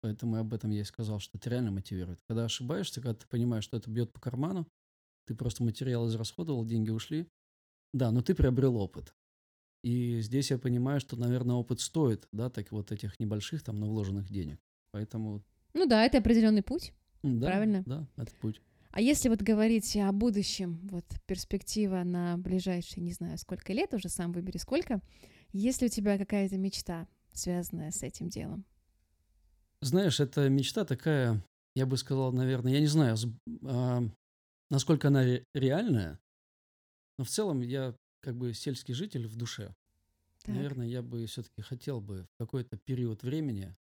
Поэтому 0.02 0.38
об 0.38 0.54
этом 0.54 0.70
я 0.70 0.82
и 0.82 0.86
сказал, 0.86 1.20
что 1.20 1.38
это 1.38 1.50
реально 1.50 1.72
мотивирует. 1.72 2.20
Когда 2.28 2.46
ошибаешься, 2.46 3.02
когда 3.02 3.16
ты 3.16 3.28
понимаешь, 3.28 3.64
что 3.66 3.78
это 3.78 3.90
бьет 3.90 4.14
по 4.14 4.22
карману, 4.22 4.68
ты 5.26 5.36
просто 5.36 5.64
материал 5.64 6.08
израсходовал, 6.08 6.66
деньги 6.66 6.92
ушли. 6.92 7.28
Да, 7.94 8.12
но 8.12 8.22
ты 8.22 8.36
приобрел 8.36 8.78
опыт. 8.78 9.14
И 9.84 10.22
здесь 10.22 10.52
я 10.52 10.60
понимаю, 10.60 11.00
что, 11.00 11.18
наверное, 11.18 11.56
опыт 11.56 11.80
стоит, 11.80 12.28
да, 12.32 12.50
так 12.50 12.72
вот 12.72 12.92
этих 12.92 13.20
небольших 13.20 13.64
там, 13.64 13.80
но 13.80 13.88
вложенных 13.88 14.30
денег. 14.30 14.60
Поэтому, 14.92 15.44
Ну 15.74 15.86
да, 15.86 16.06
это 16.06 16.18
определенный 16.18 16.64
путь. 16.64 16.94
да, 17.24 17.48
Правильно. 17.48 17.84
да, 17.86 18.08
это 18.18 18.34
путь. 18.36 18.62
А 18.92 19.02
если 19.02 19.30
вот 19.30 19.42
говорить 19.42 19.96
о 19.98 20.12
будущем, 20.12 20.80
вот 20.90 21.06
перспектива 21.28 22.04
на 22.04 22.38
ближайшие, 22.38 23.04
не 23.04 23.14
знаю, 23.14 23.38
сколько 23.38 23.72
лет, 23.72 23.94
уже 23.94 24.10
сам 24.10 24.32
выбери 24.32 24.58
сколько, 24.58 25.00
есть 25.52 25.82
ли 25.82 25.88
у 25.88 25.90
тебя 25.92 26.18
какая-то 26.18 26.58
мечта, 26.58 27.08
связанная 27.32 27.92
с 27.92 28.02
этим 28.02 28.30
делом? 28.30 28.66
Знаешь, 29.82 30.20
это 30.20 30.50
мечта 30.50 30.86
такая, 30.86 31.42
я 31.76 31.86
бы 31.86 31.98
сказал, 31.98 32.34
наверное, 32.34 32.74
я 32.74 32.80
не 32.80 32.88
знаю, 32.88 33.16
а, 33.64 34.02
насколько 34.72 35.08
она 35.10 35.24
ре- 35.24 35.46
реальная, 35.54 36.20
но 37.18 37.24
в 37.26 37.30
целом 37.30 37.62
я 37.62 37.96
как 38.22 38.36
бы 38.36 38.54
сельский 38.54 38.94
житель 38.94 39.28
в 39.28 39.36
душе. 39.38 39.74
Так. 40.44 40.56
Наверное, 40.56 40.88
я 40.88 41.02
бы 41.02 41.26
все-таки 41.28 41.62
хотел 41.62 42.02
бы 42.02 42.26
в 42.34 42.38
какой-то 42.40 42.76
период 42.78 43.24
времени 43.24 43.76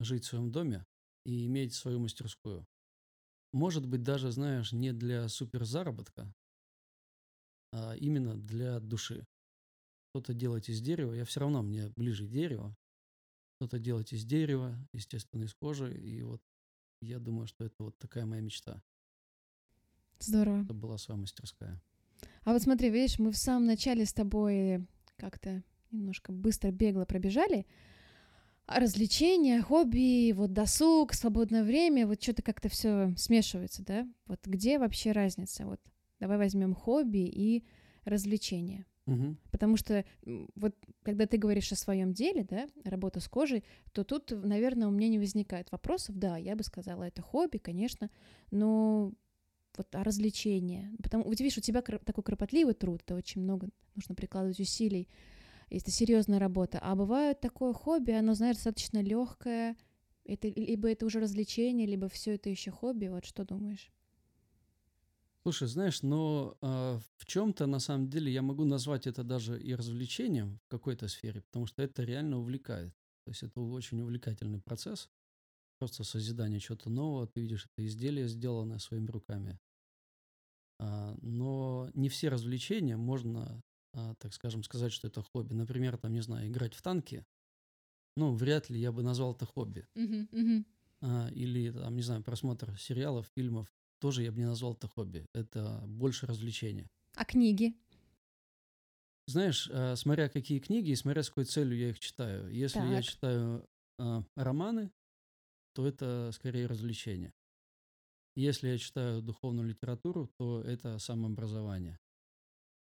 жить 0.00 0.24
в 0.24 0.28
своем 0.28 0.50
доме 0.50 0.84
и 1.24 1.46
иметь 1.46 1.74
свою 1.74 2.00
мастерскую. 2.00 2.66
Может 3.52 3.86
быть, 3.86 4.02
даже, 4.02 4.30
знаешь, 4.30 4.72
не 4.72 4.92
для 4.92 5.28
суперзаработка, 5.28 6.32
а 7.72 7.94
именно 7.96 8.36
для 8.36 8.80
души. 8.80 9.26
Что-то 10.10 10.34
делать 10.34 10.68
из 10.68 10.80
дерева, 10.80 11.12
я 11.12 11.24
все 11.24 11.40
равно, 11.40 11.62
мне 11.62 11.88
ближе 11.96 12.26
дерево. 12.26 12.76
Что-то 13.56 13.78
делать 13.78 14.12
из 14.12 14.24
дерева, 14.24 14.76
естественно, 14.92 15.44
из 15.44 15.54
кожи. 15.54 15.96
И 15.96 16.22
вот 16.22 16.42
я 17.00 17.18
думаю, 17.18 17.46
что 17.46 17.64
это 17.64 17.74
вот 17.78 17.98
такая 17.98 18.26
моя 18.26 18.42
мечта. 18.42 18.82
Здорово. 20.18 20.62
Это 20.64 20.74
была 20.74 20.98
своя 20.98 21.20
мастерская. 21.20 21.80
А 22.44 22.52
вот 22.52 22.62
смотри, 22.62 22.90
видишь, 22.90 23.18
мы 23.18 23.32
в 23.32 23.36
самом 23.36 23.66
начале 23.66 24.04
с 24.04 24.12
тобой 24.12 24.86
как-то 25.16 25.62
немножко 25.90 26.32
быстро, 26.32 26.70
бегло 26.70 27.04
пробежали. 27.04 27.66
Развлечения, 28.76 29.60
хобби, 29.62 30.32
вот 30.32 30.52
досуг, 30.52 31.12
свободное 31.14 31.64
время, 31.64 32.06
вот 32.06 32.22
что-то 32.22 32.42
как-то 32.42 32.68
все 32.68 33.12
смешивается, 33.16 33.84
да? 33.84 34.08
Вот 34.26 34.46
где 34.46 34.78
вообще 34.78 35.12
разница? 35.12 35.66
Вот 35.66 35.80
давай 36.20 36.38
возьмем 36.38 36.74
хобби 36.74 37.26
и 37.26 37.64
развлечения. 38.04 38.86
Мгм. 39.06 39.36
Потому 39.50 39.76
что 39.76 40.04
вот 40.54 40.76
когда 41.02 41.26
ты 41.26 41.36
говоришь 41.36 41.72
о 41.72 41.76
своем 41.76 42.12
деле, 42.12 42.44
да, 42.44 42.68
работа 42.84 43.20
с 43.20 43.28
кожей, 43.28 43.64
то 43.92 44.04
тут, 44.04 44.30
наверное, 44.30 44.86
у 44.88 44.92
меня 44.92 45.08
не 45.08 45.18
возникает 45.18 45.72
вопросов. 45.72 46.16
Да, 46.16 46.36
я 46.36 46.54
бы 46.54 46.62
сказала, 46.62 47.02
это 47.04 47.20
хобби, 47.20 47.58
конечно, 47.58 48.10
но 48.50 49.12
вот 49.76 49.88
а 49.94 50.04
развлечения. 50.04 50.92
Потому 51.02 51.24
вот 51.24 51.40
видишь, 51.40 51.58
у 51.58 51.62
тебя 51.62 51.82
такой 51.82 52.22
кропотливый 52.22 52.74
труд, 52.74 53.02
это 53.04 53.16
очень 53.16 53.42
много 53.42 53.68
нужно 53.94 54.14
прикладывать 54.14 54.60
усилий, 54.60 55.08
это 55.78 55.90
серьезная 55.90 56.38
работа. 56.38 56.78
А 56.80 56.94
бывает 56.94 57.40
такое 57.40 57.72
хобби, 57.72 58.12
оно, 58.12 58.34
знаешь, 58.34 58.56
достаточно 58.56 59.02
легкое. 59.02 59.76
Это 60.24 60.48
либо 60.48 60.88
это 60.88 61.06
уже 61.06 61.20
развлечение, 61.20 61.86
либо 61.86 62.08
все 62.08 62.34
это 62.34 62.48
еще 62.50 62.70
хобби. 62.70 63.06
Вот 63.08 63.24
что 63.24 63.44
думаешь? 63.44 63.90
Слушай, 65.42 65.66
знаешь, 65.66 66.02
но 66.02 66.56
а, 66.60 67.00
в 67.16 67.26
чем-то 67.26 67.66
на 67.66 67.80
самом 67.80 68.08
деле 68.08 68.32
я 68.32 68.42
могу 68.42 68.64
назвать 68.64 69.08
это 69.08 69.24
даже 69.24 69.60
и 69.60 69.74
развлечением 69.74 70.60
в 70.64 70.68
какой-то 70.68 71.08
сфере, 71.08 71.40
потому 71.40 71.66
что 71.66 71.82
это 71.82 72.04
реально 72.04 72.38
увлекает. 72.38 72.94
То 73.24 73.30
есть 73.30 73.42
это 73.42 73.60
очень 73.60 74.00
увлекательный 74.00 74.60
процесс. 74.60 75.10
Просто 75.78 76.04
созидание 76.04 76.60
чего-то 76.60 76.90
нового. 76.90 77.26
Ты 77.26 77.40
видишь, 77.40 77.66
это 77.66 77.84
изделие, 77.84 78.28
сделанное 78.28 78.78
своими 78.78 79.10
руками. 79.10 79.58
А, 80.78 81.16
но 81.20 81.90
не 81.94 82.08
все 82.08 82.28
развлечения 82.28 82.96
можно, 82.96 83.62
так 83.92 84.32
скажем, 84.32 84.62
сказать, 84.62 84.92
что 84.92 85.08
это 85.08 85.22
хобби. 85.22 85.54
Например, 85.54 85.96
там, 85.96 86.12
не 86.12 86.20
знаю, 86.20 86.48
играть 86.48 86.74
в 86.74 86.82
танки. 86.82 87.24
Ну, 88.16 88.34
вряд 88.34 88.70
ли 88.70 88.78
я 88.80 88.92
бы 88.92 89.02
назвал 89.02 89.34
это 89.34 89.46
хобби. 89.46 89.86
А, 91.00 91.28
или, 91.30 91.70
там, 91.72 91.96
не 91.96 92.02
знаю, 92.02 92.22
просмотр 92.22 92.78
сериалов, 92.78 93.26
фильмов. 93.34 93.68
Тоже 94.00 94.22
я 94.22 94.32
бы 94.32 94.38
не 94.38 94.46
назвал 94.46 94.74
это 94.74 94.88
хобби. 94.88 95.26
Это 95.32 95.82
больше 95.86 96.26
развлечение. 96.26 96.88
А 97.14 97.24
книги? 97.24 97.74
Знаешь, 99.26 99.68
а, 99.72 99.96
смотря 99.96 100.28
какие 100.28 100.58
книги 100.58 100.90
и 100.90 100.96
смотря 100.96 101.22
с 101.22 101.28
какой 101.28 101.44
целью 101.44 101.78
я 101.78 101.90
их 101.90 101.98
читаю. 102.00 102.50
Если 102.52 102.80
я 102.80 102.96
Так. 102.96 103.04
читаю 103.04 103.66
а, 103.98 104.24
романы, 104.36 104.90
то 105.74 105.86
это 105.86 106.30
скорее 106.32 106.66
развлечение. 106.66 107.32
Если 108.34 108.68
я 108.68 108.78
читаю 108.78 109.22
духовную 109.22 109.68
литературу, 109.68 110.30
то 110.38 110.62
это 110.62 110.98
самообразование. 110.98 111.98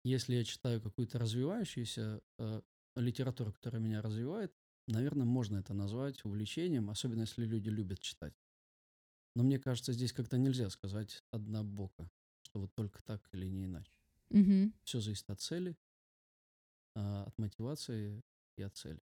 Если 0.07 0.37
я 0.37 0.45
читаю 0.45 0.81
какую-то 0.81 1.19
развивающуюся 1.19 2.21
а, 2.39 2.63
литературу, 2.95 3.53
которая 3.53 3.83
меня 3.83 4.01
развивает, 4.01 4.55
наверное, 4.87 5.27
можно 5.27 5.57
это 5.57 5.75
назвать 5.75 6.25
увлечением, 6.25 6.91
особенно 6.91 7.23
если 7.23 7.45
люди 7.45 7.71
любят 7.71 7.99
читать. 7.99 8.33
Но 9.35 9.43
мне 9.43 9.59
кажется, 9.59 9.93
здесь 9.93 10.13
как-то 10.13 10.39
нельзя 10.39 10.71
сказать 10.71 11.25
однобоко, 11.33 12.09
что 12.43 12.61
вот 12.61 12.75
только 12.77 13.03
так 13.03 13.21
или 13.33 13.47
не 13.49 13.65
иначе. 13.65 13.91
Мгм. 14.31 14.73
Все 14.85 15.01
зависит 15.01 15.29
от 15.29 15.41
цели, 15.41 15.77
а, 16.95 17.25
от 17.25 17.37
мотивации 17.37 18.23
и 18.57 18.63
от 18.63 18.77
цели. 18.77 19.01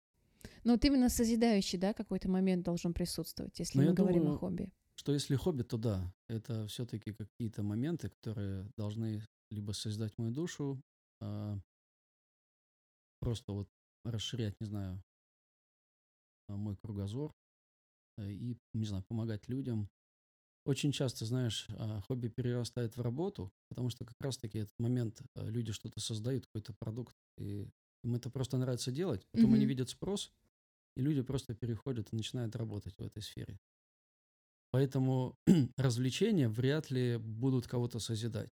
Но 0.63 0.71
вот 0.71 0.83
именно 0.83 1.09
созидающий, 1.09 1.77
да, 1.77 1.93
какой-то 1.93 2.27
момент 2.27 2.65
должен 2.65 2.95
присутствовать, 2.95 3.59
если 3.59 3.77
Но 3.77 3.83
мы 3.83 3.89
я 3.89 3.93
говорим 3.93 4.23
о 4.23 4.25
думаю, 4.25 4.39
хобби. 4.39 4.71
что 4.95 5.13
если 5.13 5.35
хобби, 5.35 5.61
то 5.61 5.77
да, 5.77 6.11
это 6.27 6.65
все-таки 6.65 7.13
какие-то 7.13 7.61
моменты, 7.61 8.09
которые 8.09 8.67
должны 8.75 9.21
либо 9.51 9.71
созидать 9.71 10.17
мою 10.17 10.31
душу, 10.31 10.81
а, 11.21 11.57
просто 13.19 13.51
вот 13.53 13.69
расширять, 14.03 14.59
не 14.59 14.65
знаю, 14.67 15.03
а, 16.47 16.55
мой 16.55 16.75
кругозор 16.75 17.33
э, 18.17 18.31
и, 18.31 18.57
не 18.73 18.85
знаю, 18.85 19.03
помогать 19.07 19.49
людям. 19.49 19.89
Очень 20.65 20.91
часто, 20.93 21.25
знаешь, 21.25 21.67
а, 21.77 22.01
хобби 22.01 22.29
перерастает 22.29 22.97
в 22.97 23.01
работу, 23.01 23.51
потому 23.69 23.89
что 23.89 24.05
как 24.05 24.17
раз-таки 24.21 24.59
этот 24.59 24.73
момент 24.79 25.21
а, 25.35 25.45
люди 25.47 25.71
что-то 25.73 25.99
создают, 25.99 26.45
какой-то 26.47 26.73
продукт, 26.79 27.15
и 27.37 27.69
им 28.03 28.15
это 28.15 28.29
просто 28.31 28.57
нравится 28.57 28.91
делать, 28.91 29.27
потом 29.31 29.53
они 29.55 29.65
Мгм. 29.65 29.67
видят 29.67 29.89
спрос, 29.89 30.31
и 30.95 31.01
люди 31.01 31.21
просто 31.23 31.55
переходят 31.55 32.13
и 32.13 32.17
начинают 32.17 32.55
работать 32.55 32.95
в 32.97 33.01
этой 33.03 33.23
сфере. 33.23 33.59
Поэтому 34.71 35.35
развлечения 35.77 36.49
вряд 36.49 36.91
ли 36.91 37.17
будут 37.17 37.67
кого-то 37.67 37.99
созидать. 37.99 38.56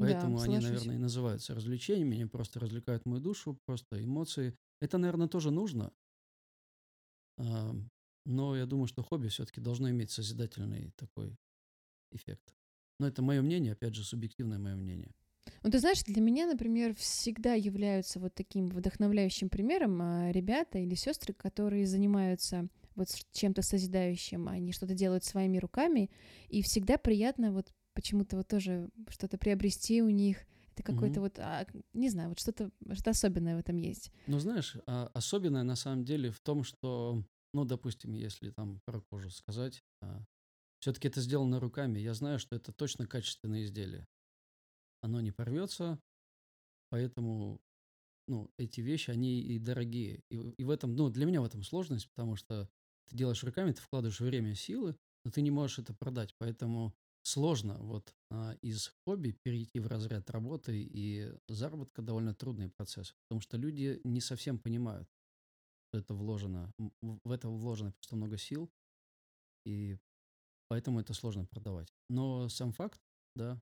Да, 0.00 0.06
Поэтому 0.06 0.40
они, 0.40 0.54
соглашусь. 0.54 0.70
наверное, 0.70 0.96
и 0.96 0.98
называются 0.98 1.54
развлечениями, 1.54 2.14
они 2.16 2.26
просто 2.26 2.58
развлекают 2.60 3.04
мою 3.06 3.20
душу, 3.22 3.58
просто 3.66 4.02
эмоции. 4.02 4.56
Это, 4.80 4.98
наверное, 4.98 5.28
тоже 5.28 5.50
нужно, 5.50 5.92
а, 7.38 7.74
но 8.26 8.56
я 8.56 8.66
думаю, 8.66 8.86
что 8.86 9.02
хобби 9.02 9.28
все-таки 9.28 9.60
должно 9.60 9.90
иметь 9.90 10.10
созидательный 10.10 10.92
такой 10.96 11.36
эффект. 12.12 12.54
Но 13.00 13.08
это 13.08 13.22
мое 13.22 13.42
мнение, 13.42 13.72
опять 13.74 13.94
же, 13.94 14.04
субъективное 14.04 14.58
мое 14.58 14.76
мнение. 14.76 15.12
Ну, 15.62 15.70
ты 15.70 15.78
знаешь, 15.78 16.02
для 16.04 16.20
меня, 16.20 16.46
например, 16.46 16.94
всегда 16.94 17.54
являются 17.54 18.20
вот 18.20 18.34
таким 18.34 18.68
вдохновляющим 18.68 19.48
примером 19.48 20.00
а, 20.02 20.30
ребята 20.32 20.78
или 20.78 20.94
сестры, 20.94 21.34
которые 21.34 21.86
занимаются 21.86 22.68
вот 22.94 23.08
чем-то 23.32 23.62
созидающим, 23.62 24.48
они 24.48 24.72
что-то 24.72 24.94
делают 24.94 25.24
своими 25.24 25.58
руками, 25.58 26.10
и 26.48 26.62
всегда 26.62 26.98
приятно 26.98 27.52
вот 27.52 27.72
почему-то 27.94 28.36
вот 28.36 28.48
тоже 28.48 28.88
что-то 29.08 29.38
приобрести 29.38 30.02
у 30.02 30.08
них. 30.10 30.38
Это 30.72 30.82
какой-то 30.82 31.20
Мгм. 31.20 31.24
вот, 31.24 31.38
а, 31.38 31.66
не 31.92 32.08
знаю, 32.10 32.28
вот 32.30 32.40
что-то 32.40 32.70
что 32.94 33.10
особенное 33.10 33.56
в 33.56 33.60
этом 33.60 33.76
есть. 33.76 34.12
Но 34.26 34.38
знаешь, 34.38 34.76
а, 34.86 35.10
особенное 35.14 35.62
на 35.62 35.76
самом 35.76 36.04
деле 36.04 36.30
в 36.30 36.40
том, 36.40 36.62
что, 36.64 37.24
ну, 37.52 37.64
допустим, 37.64 38.14
если 38.14 38.50
там 38.50 38.80
про 38.86 39.00
кожу 39.00 39.30
сказать, 39.30 39.82
все-таки 40.80 41.08
это 41.08 41.20
сделано 41.20 41.60
руками, 41.60 41.98
я 41.98 42.14
знаю, 42.14 42.38
что 42.38 42.56
это 42.56 42.72
точно 42.72 43.06
качественное 43.06 43.64
изделие. 43.64 44.06
Оно 45.02 45.20
не 45.20 45.32
порвется, 45.32 45.98
поэтому, 46.90 47.60
ну, 48.28 48.50
эти 48.58 48.80
вещи, 48.80 49.10
они 49.10 49.40
и 49.40 49.58
дорогие. 49.58 50.22
И, 50.30 50.36
и 50.36 50.64
в 50.64 50.70
этом, 50.70 50.94
ну, 50.94 51.10
для 51.10 51.26
меня 51.26 51.40
в 51.40 51.44
этом 51.44 51.62
сложность, 51.62 52.08
потому 52.14 52.36
что 52.36 52.68
ты 53.08 53.16
делаешь 53.16 53.42
руками, 53.44 53.72
ты 53.72 53.80
вкладываешь 53.82 54.20
время, 54.20 54.54
силы, 54.54 54.96
но 55.24 55.30
ты 55.30 55.42
не 55.42 55.50
можешь 55.50 55.78
это 55.78 55.94
продать. 55.94 56.34
Поэтому 56.38 56.94
сложно 57.22 57.78
вот 57.78 58.14
а, 58.30 58.52
из 58.62 58.92
хобби 59.04 59.32
перейти 59.42 59.80
в 59.80 59.86
разряд 59.86 60.30
работы 60.30 60.80
и 60.82 61.32
заработка 61.48 62.02
довольно 62.02 62.34
трудный 62.34 62.68
процесс, 62.68 63.14
потому 63.28 63.40
что 63.40 63.56
люди 63.56 64.00
не 64.04 64.20
совсем 64.20 64.58
понимают, 64.58 65.08
что 65.88 65.98
это 65.98 66.14
вложено, 66.14 66.72
в 67.00 67.30
это 67.30 67.48
вложено 67.48 67.92
просто 67.92 68.16
много 68.16 68.38
сил, 68.38 68.70
и 69.64 69.98
поэтому 70.68 71.00
это 71.00 71.14
сложно 71.14 71.44
продавать. 71.46 71.92
Но 72.08 72.48
сам 72.48 72.72
факт, 72.72 73.00
да, 73.34 73.60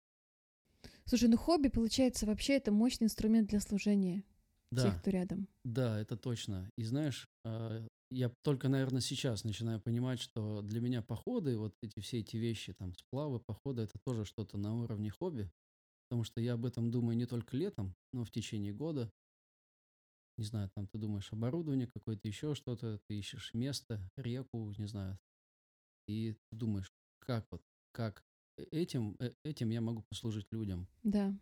Слушай, 1.05 1.29
ну 1.29 1.39
хобби, 1.39 1.69
получается, 1.69 2.27
вообще 2.27 2.55
это 2.55 2.71
мощный 2.71 3.05
инструмент 3.05 3.49
для 3.49 3.61
служения 3.61 4.23
тех, 4.71 4.85
да, 4.85 4.99
кто 4.99 5.11
рядом. 5.11 5.49
Да, 5.65 5.99
это 5.99 6.17
точно. 6.17 6.71
И 6.77 6.85
знаешь, 6.85 7.29
а, 7.45 7.87
я 8.11 8.31
только, 8.43 8.69
наверное, 8.69 9.01
сейчас 9.01 9.45
начинаю 9.45 9.81
понимать, 9.81 10.21
что 10.21 10.63
для 10.63 10.81
меня 10.81 11.03
походы, 11.03 11.59
вот 11.59 11.75
эти 11.83 12.01
все 12.01 12.21
эти 12.21 12.37
вещи, 12.37 12.73
там, 12.73 12.95
сплавы, 12.95 13.41
походы, 13.41 13.83
это 13.83 13.99
тоже 14.05 14.25
что-то 14.25 14.57
на 14.57 14.75
уровне 14.75 15.11
хобби, 15.11 15.51
потому 16.09 16.25
что 16.25 16.41
я 16.41 16.55
об 16.55 16.67
этом 16.67 16.91
думаю 16.91 17.17
не 17.17 17.27
только 17.27 17.57
летом, 17.57 17.97
но 18.13 18.25
в 18.25 18.31
течение 18.31 18.73
года. 18.73 19.13
Не 20.37 20.45
знаю, 20.45 20.71
там 20.75 20.87
ты 20.87 20.99
думаешь 20.99 21.33
оборудование 21.33 21.89
какое-то, 21.89 22.29
еще 22.29 22.55
что-то, 22.55 23.01
ты 23.09 23.19
ищешь 23.19 23.55
место, 23.55 24.09
реку, 24.17 24.73
не 24.79 24.87
знаю, 24.87 25.19
и 26.09 26.35
ты 26.51 26.57
думаешь, 26.57 26.93
как 27.21 27.47
вот, 27.51 27.63
как 27.93 28.25
э- 28.59 28.65
этим, 28.71 29.17
э, 29.21 29.35
этим 29.45 29.71
я 29.71 29.81
могу 29.81 30.03
послужить 30.11 30.49
людям. 30.53 30.89
Да. 31.03 31.33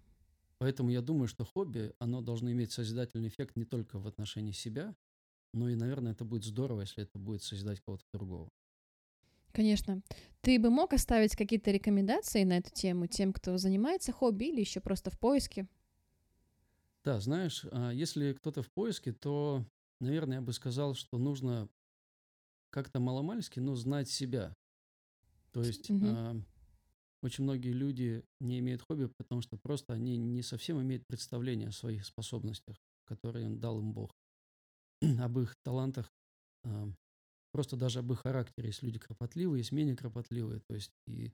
Поэтому 0.58 0.90
я 0.90 1.02
думаю, 1.02 1.28
что 1.28 1.44
хобби, 1.44 1.94
оно 1.98 2.22
должно 2.22 2.50
иметь 2.52 2.72
созидательный 2.72 3.28
эффект 3.28 3.56
не 3.56 3.64
только 3.64 3.98
в 3.98 4.06
отношении 4.06 4.52
себя, 4.52 4.96
но 5.56 5.68
и, 5.70 5.74
наверное, 5.76 6.12
это 6.12 6.24
будет 6.24 6.44
здорово, 6.44 6.82
если 6.82 7.02
это 7.04 7.18
будет 7.18 7.42
созидать 7.42 7.80
кого-то 7.80 8.04
другого. 8.12 8.50
Конечно. 9.52 10.02
Ты 10.42 10.58
бы 10.58 10.70
мог 10.70 10.92
оставить 10.92 11.34
какие-то 11.34 11.70
рекомендации 11.70 12.44
на 12.44 12.58
эту 12.58 12.70
тему 12.70 13.06
тем, 13.06 13.32
кто 13.32 13.56
занимается 13.58 14.12
хобби 14.12 14.44
или 14.46 14.60
еще 14.60 14.80
просто 14.80 15.10
в 15.10 15.18
поиске? 15.18 15.66
Да, 17.04 17.20
знаешь, 17.20 17.64
а, 17.70 17.90
если 17.92 18.32
кто-то 18.32 18.62
в 18.62 18.70
поиске, 18.70 19.12
то, 19.12 19.64
наверное, 20.00 20.38
я 20.38 20.42
бы 20.42 20.52
сказал, 20.52 20.94
что 20.94 21.18
нужно 21.18 21.68
как-то 22.70 23.00
маломальски, 23.00 23.60
но 23.60 23.74
знать 23.74 24.08
себя. 24.08 24.54
То 25.52 25.64
есть 25.64 25.88
Мгм. 25.88 26.18
а, 26.18 26.34
очень 27.22 27.44
многие 27.44 27.72
люди 27.72 28.24
не 28.40 28.60
имеют 28.60 28.82
хобби, 28.82 29.06
потому 29.18 29.42
что 29.42 29.58
просто 29.58 29.94
они 29.94 30.16
не 30.18 30.42
совсем 30.42 30.82
имеют 30.82 31.06
представление 31.06 31.68
о 31.70 31.72
своих 31.72 32.06
способностях, 32.06 32.76
которые 33.06 33.50
дал 33.50 33.80
им 33.80 33.92
Бог, 33.92 34.12
об 35.20 35.38
их 35.38 35.54
талантах, 35.64 36.10
просто 37.52 37.76
даже 37.76 38.00
об 38.00 38.12
их 38.12 38.20
характере. 38.20 38.68
Есть 38.68 38.82
люди 38.82 38.98
кропотливые, 38.98 39.60
есть 39.60 39.72
менее 39.72 39.96
кропотливые. 39.96 40.60
То 40.68 40.74
есть 40.74 40.92
и 41.06 41.32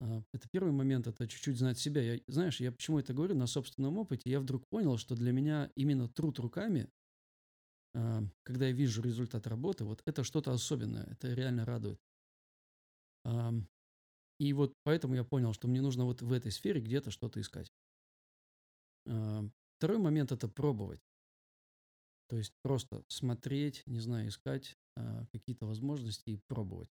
а, 0.00 0.22
это 0.32 0.48
первый 0.50 0.72
момент, 0.72 1.06
это 1.06 1.26
чуть-чуть 1.26 1.58
знать 1.58 1.78
себя. 1.78 2.02
Я, 2.02 2.20
знаешь, 2.28 2.60
я 2.60 2.72
почему 2.72 2.98
это 2.98 3.14
говорю 3.14 3.34
на 3.34 3.46
собственном 3.46 3.98
опыте, 3.98 4.30
я 4.30 4.40
вдруг 4.40 4.64
понял, 4.68 4.98
что 4.98 5.14
для 5.14 5.32
меня 5.32 5.70
именно 5.74 6.08
труд 6.08 6.38
руками, 6.38 6.88
а, 7.94 8.22
когда 8.44 8.66
я 8.66 8.72
вижу 8.72 9.02
результат 9.02 9.46
работы, 9.46 9.84
вот 9.84 10.02
это 10.06 10.22
что-то 10.24 10.52
особенное, 10.52 11.04
это 11.04 11.32
реально 11.32 11.64
радует. 11.64 11.98
И 14.38 14.52
вот 14.52 14.74
поэтому 14.84 15.14
я 15.14 15.24
понял, 15.24 15.52
что 15.52 15.66
мне 15.66 15.80
нужно 15.80 16.04
вот 16.04 16.22
в 16.22 16.32
этой 16.32 16.52
сфере 16.52 16.80
где-то 16.80 17.10
что-то 17.10 17.40
искать. 17.40 17.72
Второй 19.78 19.98
момент– 19.98 20.32
это 20.32 20.48
пробовать. 20.48 21.05
То 22.28 22.36
есть 22.36 22.52
просто 22.62 23.04
смотреть, 23.08 23.82
не 23.86 24.00
знаю, 24.00 24.28
искать 24.28 24.76
а, 24.96 25.26
какие-то 25.32 25.66
возможности 25.66 26.30
и 26.30 26.40
пробовать. 26.48 26.90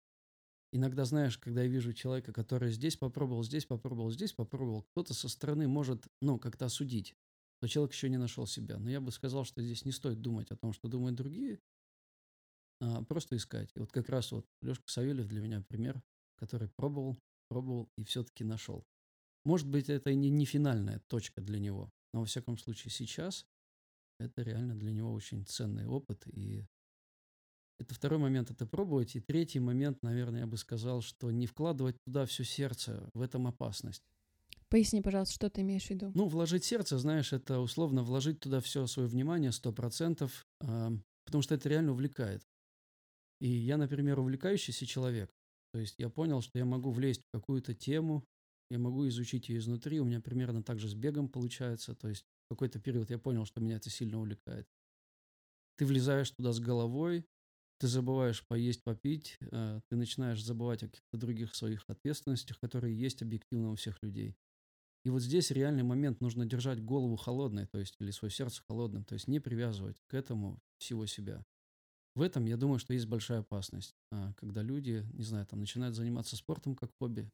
Иногда, 0.72 1.04
знаешь, 1.04 1.38
когда 1.38 1.62
я 1.62 1.68
вижу 1.68 1.92
человека, 1.92 2.32
который 2.32 2.70
здесь 2.70 2.96
попробовал, 2.96 3.44
здесь 3.44 3.66
попробовал, 3.66 4.10
здесь 4.10 4.32
попробовал, 4.32 4.82
кто-то 4.82 5.14
со 5.14 5.28
стороны 5.28 5.68
может, 5.68 6.06
ну, 6.20 6.38
как-то 6.38 6.66
осудить, 6.66 7.14
что 7.58 7.68
человек 7.68 7.92
еще 7.92 8.08
не 8.08 8.16
нашел 8.16 8.46
себя. 8.46 8.78
Но 8.78 8.90
я 8.90 9.00
бы 9.00 9.12
сказал, 9.12 9.44
что 9.44 9.62
здесь 9.62 9.84
не 9.84 9.92
стоит 9.92 10.20
думать 10.20 10.50
о 10.50 10.56
том, 10.56 10.72
что 10.72 10.88
думают 10.88 11.16
другие, 11.16 11.60
а 12.80 13.04
просто 13.04 13.36
искать. 13.36 13.70
И 13.74 13.80
вот 13.80 13.92
как 13.92 14.08
раз 14.08 14.32
вот 14.32 14.46
Лешка 14.62 14.84
Савельев 14.86 15.28
для 15.28 15.40
меня 15.40 15.60
пример, 15.60 16.02
который 16.36 16.68
пробовал, 16.68 17.18
пробовал 17.48 17.90
и 17.96 18.04
все-таки 18.04 18.42
нашел. 18.42 18.84
Может 19.44 19.68
быть, 19.68 19.88
это 19.88 20.10
и 20.10 20.14
не, 20.14 20.30
не 20.30 20.46
финальная 20.46 21.00
точка 21.08 21.40
для 21.40 21.58
него, 21.58 21.90
но 22.12 22.20
во 22.20 22.26
всяком 22.26 22.56
случае 22.56 22.90
сейчас 22.90 23.46
это 24.24 24.42
реально 24.42 24.74
для 24.74 24.92
него 24.92 25.12
очень 25.12 25.44
ценный 25.44 25.86
опыт. 25.86 26.26
И 26.26 26.64
это 27.78 27.94
второй 27.94 28.18
момент, 28.18 28.50
это 28.50 28.66
пробовать. 28.66 29.16
И 29.16 29.20
третий 29.20 29.60
момент, 29.60 30.02
наверное, 30.02 30.40
я 30.40 30.46
бы 30.46 30.56
сказал, 30.56 31.02
что 31.02 31.30
не 31.30 31.46
вкладывать 31.46 31.96
туда 32.04 32.26
все 32.26 32.44
сердце, 32.44 33.10
в 33.14 33.20
этом 33.20 33.46
опасность. 33.46 34.04
Поясни, 34.68 35.02
пожалуйста, 35.02 35.34
что 35.34 35.50
ты 35.50 35.60
имеешь 35.60 35.86
в 35.86 35.90
виду? 35.90 36.12
Ну, 36.14 36.28
вложить 36.28 36.64
сердце, 36.64 36.98
знаешь, 36.98 37.32
это 37.32 37.60
условно 37.60 38.02
вложить 38.02 38.40
туда 38.40 38.60
все 38.60 38.86
свое 38.86 39.08
внимание, 39.08 39.50
100%, 39.50 40.30
а, 40.60 40.92
потому 41.26 41.42
что 41.42 41.54
это 41.54 41.68
реально 41.68 41.92
увлекает. 41.92 42.42
И 43.40 43.48
я, 43.48 43.76
например, 43.76 44.20
увлекающийся 44.20 44.86
человек. 44.86 45.30
То 45.72 45.80
есть 45.80 45.96
я 45.98 46.08
понял, 46.08 46.40
что 46.40 46.58
я 46.58 46.64
могу 46.64 46.90
влезть 46.90 47.22
в 47.22 47.36
какую-то 47.36 47.74
тему, 47.74 48.24
я 48.70 48.78
могу 48.78 49.06
изучить 49.08 49.48
ее 49.48 49.58
изнутри. 49.58 50.00
У 50.00 50.04
меня 50.04 50.20
примерно 50.20 50.62
так 50.62 50.78
же 50.78 50.88
с 50.88 50.94
бегом 50.94 51.28
получается. 51.28 51.94
То 51.94 52.08
есть 52.08 52.24
какой-то 52.54 52.78
период 52.80 53.10
я 53.10 53.18
понял, 53.18 53.44
что 53.46 53.60
меня 53.60 53.76
это 53.76 53.90
сильно 53.90 54.18
увлекает. 54.18 54.66
Ты 55.76 55.86
влезаешь 55.86 56.30
туда 56.30 56.52
с 56.52 56.60
головой, 56.60 57.26
ты 57.78 57.88
забываешь 57.88 58.46
поесть, 58.46 58.84
попить, 58.84 59.38
э, 59.40 59.80
ты 59.88 59.96
начинаешь 59.96 60.42
забывать 60.44 60.82
о 60.84 60.88
каких-то 60.88 61.16
других 61.18 61.54
своих 61.54 61.84
ответственностях, 61.88 62.58
которые 62.60 62.96
есть 62.98 63.22
объективно 63.22 63.72
у 63.72 63.74
всех 63.76 63.98
людей. 64.02 64.36
И 65.04 65.10
вот 65.10 65.22
здесь 65.22 65.50
реальный 65.50 65.84
момент, 65.84 66.20
нужно 66.20 66.46
держать 66.46 66.82
голову 66.84 67.16
холодной, 67.16 67.66
то 67.66 67.78
есть 67.78 67.96
или 68.00 68.10
свое 68.12 68.30
сердце 68.32 68.62
холодным, 68.68 69.04
то 69.04 69.14
есть 69.14 69.28
не 69.28 69.40
привязывать 69.40 69.98
к 70.08 70.14
этому 70.14 70.60
всего 70.78 71.06
себя. 71.06 71.44
в 72.14 72.22
этом, 72.22 72.46
я 72.46 72.56
думаю, 72.56 72.78
что 72.78 72.94
есть 72.94 73.06
большая 73.06 73.40
опасность, 73.40 73.94
а, 74.12 74.34
когда 74.34 74.62
люди, 74.62 75.06
не 75.14 75.24
знаю, 75.24 75.46
там 75.46 75.60
начинают 75.60 75.96
заниматься 75.96 76.36
спортом 76.36 76.76
как 76.76 76.90
хобби, 77.00 77.30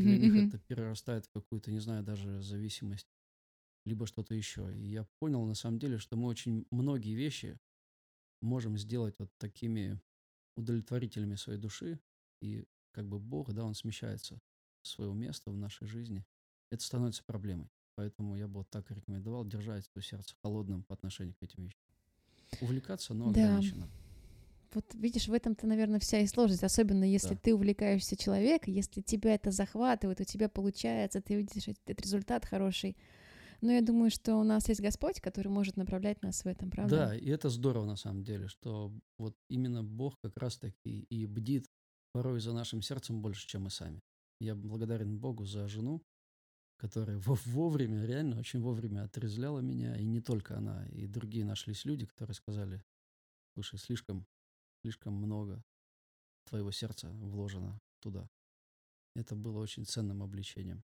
для 0.00 0.18
них 0.18 0.36
это 0.36 0.58
перерастает 0.58 1.26
в 1.26 1.30
какую-то, 1.32 1.70
не 1.72 1.80
знаю, 1.80 2.04
даже 2.04 2.42
зависимость, 2.42 3.08
либо 3.84 4.06
что-то 4.06 4.34
еще. 4.34 4.72
И 4.76 4.84
я 4.86 5.06
понял 5.18 5.44
на 5.44 5.54
самом 5.54 5.78
деле, 5.78 5.98
что 5.98 6.16
мы 6.16 6.28
очень 6.28 6.66
многие 6.70 7.14
вещи 7.14 7.58
можем 8.40 8.76
сделать 8.78 9.14
вот 9.18 9.30
такими 9.38 10.00
удовлетворителями 10.56 11.36
своей 11.36 11.58
души, 11.58 12.00
и 12.40 12.64
как 12.92 13.06
бы 13.08 13.18
Бог, 13.18 13.52
да, 13.52 13.64
Он 13.64 13.74
смещается 13.74 14.40
с 14.82 14.90
своего 14.90 15.14
места 15.14 15.50
в 15.50 15.56
нашей 15.56 15.86
жизни. 15.86 16.24
Это 16.70 16.82
становится 16.82 17.24
проблемой. 17.24 17.68
Поэтому 17.94 18.36
я 18.36 18.48
бы 18.48 18.58
вот 18.60 18.70
так 18.70 18.90
рекомендовал 18.90 19.44
держать 19.44 19.84
свое 19.84 20.04
сердце 20.04 20.34
холодным 20.42 20.82
по 20.82 20.94
отношению 20.94 21.34
к 21.34 21.42
этим 21.42 21.64
вещам. 21.64 21.80
Увлекаться, 22.60 23.14
но 23.14 23.30
Да. 23.32 23.48
ограниченно. 23.48 23.88
Вот 24.74 24.94
видишь, 24.94 25.28
в 25.28 25.32
этом-то, 25.34 25.66
наверное, 25.66 26.00
вся 26.00 26.20
и 26.20 26.26
сложность, 26.26 26.64
особенно 26.64 27.04
если 27.04 27.34
Да. 27.34 27.40
ты 27.42 27.54
увлекаешься 27.54 28.16
человеком, 28.16 28.72
если 28.72 29.02
тебя 29.02 29.34
это 29.34 29.50
захватывает, 29.50 30.20
у 30.20 30.24
тебя 30.24 30.48
получается, 30.48 31.20
ты 31.20 31.36
видишь 31.36 31.68
эт- 31.68 31.78
этот 31.84 32.00
результат 32.02 32.46
хороший. 32.46 32.96
Но 33.62 33.70
я 33.70 33.80
думаю, 33.80 34.10
что 34.10 34.36
у 34.36 34.42
нас 34.42 34.68
есть 34.68 34.80
Господь, 34.80 35.20
который 35.20 35.48
может 35.48 35.76
направлять 35.76 36.20
нас 36.20 36.44
в 36.44 36.46
этом, 36.48 36.68
правда? 36.68 36.96
Да, 36.96 37.16
и 37.16 37.28
это 37.28 37.48
здорово 37.48 37.86
на 37.86 37.96
самом 37.96 38.24
деле, 38.24 38.48
что 38.48 38.92
вот 39.18 39.36
именно 39.48 39.84
Бог 39.84 40.18
как 40.20 40.36
раз-таки 40.36 41.06
и 41.08 41.26
бдит 41.26 41.66
порой 42.12 42.40
за 42.40 42.52
нашим 42.52 42.82
сердцем 42.82 43.22
больше, 43.22 43.46
чем 43.46 43.62
мы 43.62 43.70
сами. 43.70 44.00
Я 44.40 44.56
благодарен 44.56 45.16
Богу 45.16 45.44
за 45.44 45.68
жену, 45.68 46.02
которая 46.76 47.18
во- 47.18 47.38
вовремя, 47.46 48.04
реально 48.04 48.40
очень 48.40 48.60
вовремя 48.60 49.04
отрезвляла 49.04 49.60
меня, 49.60 49.96
и 49.96 50.04
не 50.04 50.20
только 50.20 50.58
она, 50.58 50.84
и 50.88 51.06
другие 51.06 51.44
нашлись 51.44 51.84
люди, 51.84 52.04
которые 52.04 52.34
сказали, 52.34 52.82
слушай, 53.54 53.78
слишком, 53.78 54.26
слишком 54.82 55.14
много 55.14 55.62
твоего 56.48 56.72
сердца 56.72 57.10
вложено 57.10 57.78
туда. 58.00 58.28
Это 59.14 59.36
было 59.36 59.60
очень 59.60 59.84
ценным 59.84 60.22
обличением. 60.24 60.82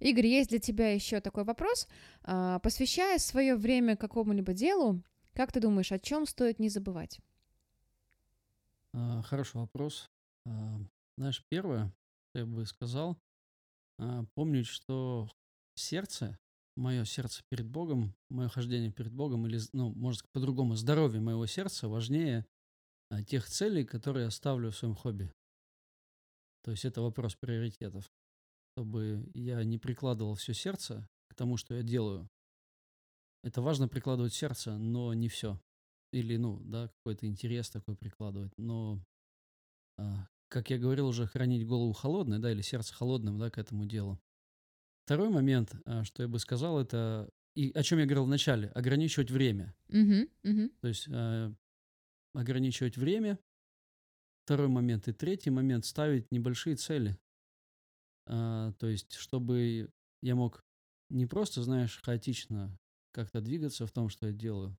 Игорь, 0.00 0.26
есть 0.26 0.48
для 0.48 0.58
тебя 0.58 0.92
еще 0.92 1.20
такой 1.20 1.44
вопрос. 1.44 1.86
А, 2.22 2.58
Посвящая 2.60 3.18
свое 3.18 3.54
время 3.54 3.96
какому-либо 3.96 4.54
делу, 4.54 5.02
как 5.34 5.52
ты 5.52 5.60
думаешь, 5.60 5.92
о 5.92 5.98
чем 5.98 6.26
стоит 6.26 6.58
не 6.58 6.70
забывать? 6.70 7.20
А, 8.94 9.22
Хороший 9.22 9.56
вопрос. 9.60 10.10
А, 10.46 10.80
Знаешь, 11.18 11.44
первое, 11.48 11.92
я 12.34 12.46
бы 12.46 12.64
сказал, 12.66 13.18
помнить, 14.34 14.66
что 14.66 15.28
сердце, 15.74 16.38
мое 16.74 17.04
сердце 17.04 17.42
перед 17.50 17.68
Богом, 17.68 18.14
мое 18.30 18.48
хождение 18.48 18.90
перед 18.90 19.12
Богом, 19.12 19.46
или, 19.46 19.60
ну, 19.74 19.92
сказать 19.92 20.32
по-другому, 20.32 20.74
здоровье 20.74 21.20
моего 21.20 21.44
сердца 21.44 21.86
важнее 21.88 22.46
тех 23.26 23.46
целей, 23.46 23.84
которые 23.84 24.24
я 24.24 24.30
ставлю 24.30 24.70
в 24.70 24.76
своем 24.76 24.94
хобби. 24.94 25.30
То 26.62 26.70
есть 26.70 26.86
это 26.86 27.02
вопрос 27.02 27.34
приоритетов. 27.34 28.10
Чтобы 28.72 29.30
я 29.34 29.62
не 29.64 29.78
прикладывал 29.78 30.34
все 30.34 30.54
сердце 30.54 31.08
к 31.28 31.34
тому, 31.34 31.56
что 31.56 31.74
я 31.74 31.82
делаю. 31.82 32.28
Это 33.42 33.62
важно 33.62 33.88
прикладывать 33.88 34.34
сердце, 34.34 34.76
но 34.76 35.14
не 35.14 35.28
все. 35.28 35.60
Или, 36.12 36.36
ну, 36.36 36.60
да, 36.60 36.88
какой-то 36.88 37.26
интерес 37.26 37.70
такой 37.70 37.96
прикладывать. 37.96 38.52
Но 38.58 39.02
а, 39.98 40.28
как 40.48 40.70
я 40.70 40.78
говорил 40.78 41.06
уже, 41.06 41.26
хранить 41.26 41.66
голову 41.66 41.92
холодной, 41.92 42.38
да, 42.38 42.50
или 42.50 42.62
сердце 42.62 42.94
холодным, 42.94 43.38
да, 43.38 43.50
к 43.50 43.58
этому 43.58 43.86
делу. 43.86 44.20
Второй 45.04 45.30
момент, 45.30 45.74
а, 45.84 46.04
что 46.04 46.22
я 46.22 46.28
бы 46.28 46.38
сказал, 46.38 46.80
это, 46.80 47.30
и 47.54 47.70
о 47.72 47.82
чем 47.82 47.98
я 47.98 48.04
говорил 48.04 48.24
в 48.24 48.28
начале, 48.28 48.68
ограничивать 48.68 49.30
время. 49.30 49.74
Мгм, 49.88 50.28
мгм. 50.42 50.70
То 50.80 50.88
есть 50.88 51.08
а, 51.10 51.52
ограничивать 52.34 52.96
время. 52.96 53.38
Второй 54.44 54.68
момент. 54.68 55.06
И 55.06 55.12
третий 55.12 55.50
момент, 55.50 55.84
ставить 55.84 56.30
небольшие 56.32 56.76
цели. 56.76 57.16
А, 58.30 58.72
то 58.78 58.86
есть, 58.86 59.14
чтобы 59.14 59.90
я 60.22 60.34
мог 60.36 60.62
не 61.10 61.26
просто, 61.26 61.62
знаешь, 61.62 62.00
хаотично 62.02 62.76
как-то 63.12 63.40
двигаться 63.40 63.86
в 63.86 63.90
том, 63.92 64.08
что 64.08 64.28
я 64.28 64.32
делаю, 64.32 64.76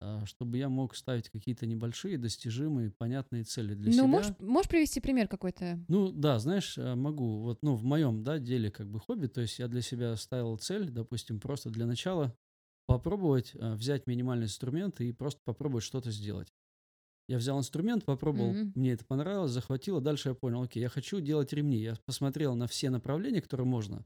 а 0.00 0.26
чтобы 0.26 0.58
я 0.58 0.68
мог 0.68 0.94
ставить 0.94 1.30
какие-то 1.30 1.66
небольшие, 1.66 2.18
достижимые, 2.18 2.90
понятные 2.90 3.44
цели 3.44 3.74
для 3.74 3.90
Ну, 3.90 4.02
себя. 4.02 4.08
можешь, 4.08 4.32
можешь 4.38 4.68
привести 4.68 5.00
пример 5.00 5.28
какой-то? 5.28 5.78
Ну 5.88 6.12
да, 6.12 6.38
знаешь, 6.38 6.76
э, 6.76 6.94
могу. 6.94 7.40
Вот, 7.40 7.58
ну, 7.62 7.74
в 7.74 7.84
моем, 7.84 8.22
да, 8.22 8.38
деле 8.38 8.70
как 8.70 8.88
бы 8.90 9.00
хобби, 9.00 9.26
то 9.26 9.40
есть 9.40 9.58
я 9.58 9.68
для 9.68 9.80
себя 9.80 10.14
ставил 10.16 10.56
цель, 10.58 10.90
допустим, 10.90 11.40
просто 11.40 11.70
для 11.70 11.86
начала 11.86 12.36
попробовать 12.86 13.52
э, 13.54 13.74
взять 13.74 14.06
минимальный 14.06 14.44
инструмент 14.44 15.00
и 15.00 15.12
просто 15.12 15.40
попробовать 15.44 15.84
что-то 15.84 16.10
сделать. 16.10 16.52
Я 17.28 17.36
взял 17.38 17.58
инструмент, 17.58 18.04
попробовал, 18.04 18.52
Мгм. 18.52 18.72
мне 18.74 18.92
это 18.92 19.04
понравилось, 19.04 19.50
захватило, 19.52 20.00
дальше 20.00 20.30
я 20.30 20.34
понял, 20.34 20.62
окей, 20.62 20.80
я 20.80 20.88
хочу 20.88 21.20
делать 21.20 21.52
ремни. 21.52 21.78
Я 21.78 21.96
посмотрел 22.06 22.54
на 22.54 22.66
все 22.66 22.88
направления, 22.90 23.42
которые 23.42 23.66
можно. 23.66 24.04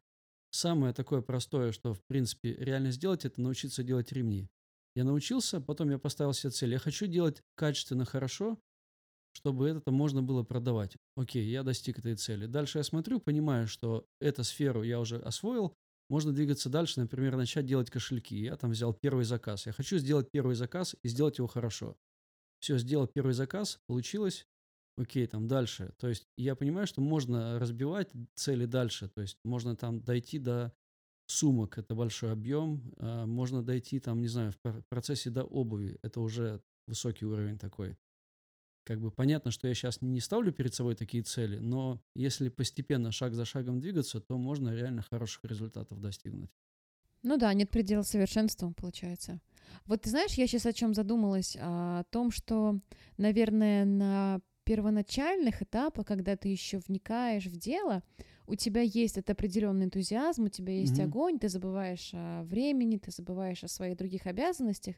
Самое 0.50 0.92
такое 0.92 1.22
простое, 1.22 1.72
что, 1.72 1.94
в 1.94 2.00
принципе, 2.08 2.54
реально 2.54 2.90
сделать, 2.90 3.24
это 3.24 3.40
научиться 3.40 3.82
делать 3.82 4.12
ремни. 4.12 4.48
Я 4.94 5.04
научился, 5.04 5.60
потом 5.60 5.90
я 5.90 5.98
поставил 5.98 6.34
себе 6.34 6.50
цель. 6.50 6.72
Я 6.72 6.78
хочу 6.78 7.06
делать 7.06 7.42
качественно, 7.54 8.04
хорошо, 8.04 8.58
чтобы 9.32 9.68
это 9.68 9.90
можно 9.90 10.22
было 10.22 10.42
продавать. 10.42 10.96
Окей, 11.16 11.44
я 11.48 11.62
достиг 11.62 11.98
этой 11.98 12.16
цели. 12.16 12.46
Дальше 12.46 12.78
я 12.78 12.84
смотрю, 12.84 13.20
понимаю, 13.20 13.66
что 13.68 14.06
эту 14.20 14.44
сферу 14.44 14.82
я 14.82 15.00
уже 15.00 15.16
освоил, 15.18 15.74
можно 16.10 16.32
двигаться 16.32 16.68
дальше, 16.68 17.00
например, 17.00 17.36
начать 17.36 17.64
делать 17.66 17.90
кошельки. 17.90 18.36
Я 18.36 18.56
там 18.56 18.70
взял 18.72 18.92
первый 18.92 19.24
заказ. 19.24 19.66
Я 19.66 19.72
хочу 19.72 19.96
сделать 19.98 20.30
первый 20.30 20.54
заказ 20.54 20.94
и 21.02 21.08
сделать 21.08 21.38
его 21.38 21.46
хорошо. 21.48 21.96
Все, 22.62 22.78
сделал 22.78 23.08
первый 23.08 23.34
заказ, 23.34 23.80
получилось. 23.88 24.46
Окей, 24.96 25.26
там 25.26 25.48
дальше. 25.48 25.92
То 25.98 26.06
есть 26.08 26.28
я 26.36 26.54
понимаю, 26.54 26.86
что 26.86 27.00
можно 27.00 27.58
разбивать 27.58 28.10
цели 28.36 28.66
дальше. 28.66 29.08
То 29.08 29.20
есть 29.20 29.36
можно 29.42 29.74
там 29.74 30.00
дойти 30.00 30.38
до 30.38 30.72
сумок, 31.26 31.76
это 31.76 31.96
большой 31.96 32.30
объем. 32.30 32.94
а, 32.98 33.26
Можно 33.26 33.64
дойти 33.64 33.98
там, 33.98 34.20
не 34.20 34.28
знаю, 34.28 34.52
в 34.52 34.58
пр- 34.58 34.84
процессе 34.88 35.30
до 35.30 35.42
обуви. 35.42 35.98
Это 36.02 36.20
уже 36.20 36.62
высокий 36.86 37.26
уровень 37.26 37.58
такой 37.58 37.98
как 38.84 39.00
бы 39.00 39.10
понятно, 39.10 39.50
что 39.50 39.68
я 39.68 39.74
сейчас 39.74 40.00
не 40.00 40.20
ставлю 40.20 40.52
перед 40.52 40.74
собой 40.74 40.94
такие 40.94 41.22
цели, 41.22 41.58
но 41.58 42.02
если 42.16 42.48
постепенно, 42.48 43.12
шаг 43.12 43.34
за 43.34 43.44
шагом 43.44 43.80
двигаться, 43.80 44.20
то 44.20 44.36
можно 44.36 44.74
реально 44.74 45.02
хороших 45.02 45.44
результатов 45.44 46.00
достигнуть. 46.00 46.50
Ну 47.22 47.36
да, 47.36 47.54
нет 47.54 47.70
предела 47.70 48.02
совершенству, 48.02 48.72
получается. 48.72 49.40
Вот 49.86 50.02
ты 50.02 50.10
знаешь, 50.10 50.32
я 50.34 50.46
сейчас 50.46 50.66
о 50.66 50.72
чем 50.72 50.94
задумалась, 50.94 51.56
а, 51.60 52.00
о 52.00 52.04
том, 52.04 52.30
что, 52.30 52.78
наверное, 53.16 53.84
на 53.84 54.40
первоначальных 54.64 55.62
этапах, 55.62 56.06
когда 56.06 56.36
ты 56.36 56.48
еще 56.48 56.78
вникаешь 56.78 57.46
в 57.46 57.56
дело, 57.56 58.02
у 58.46 58.54
тебя 58.54 58.82
есть 58.82 59.18
этот 59.18 59.30
определенный 59.30 59.86
энтузиазм, 59.86 60.44
у 60.44 60.48
тебя 60.48 60.72
есть 60.74 60.98
Мгм. 60.98 61.08
огонь, 61.08 61.38
ты 61.38 61.48
забываешь 61.48 62.10
о 62.12 62.42
времени, 62.44 62.98
ты 62.98 63.10
забываешь 63.10 63.64
о 63.64 63.68
своих 63.68 63.96
других 63.96 64.26
обязанностях, 64.26 64.96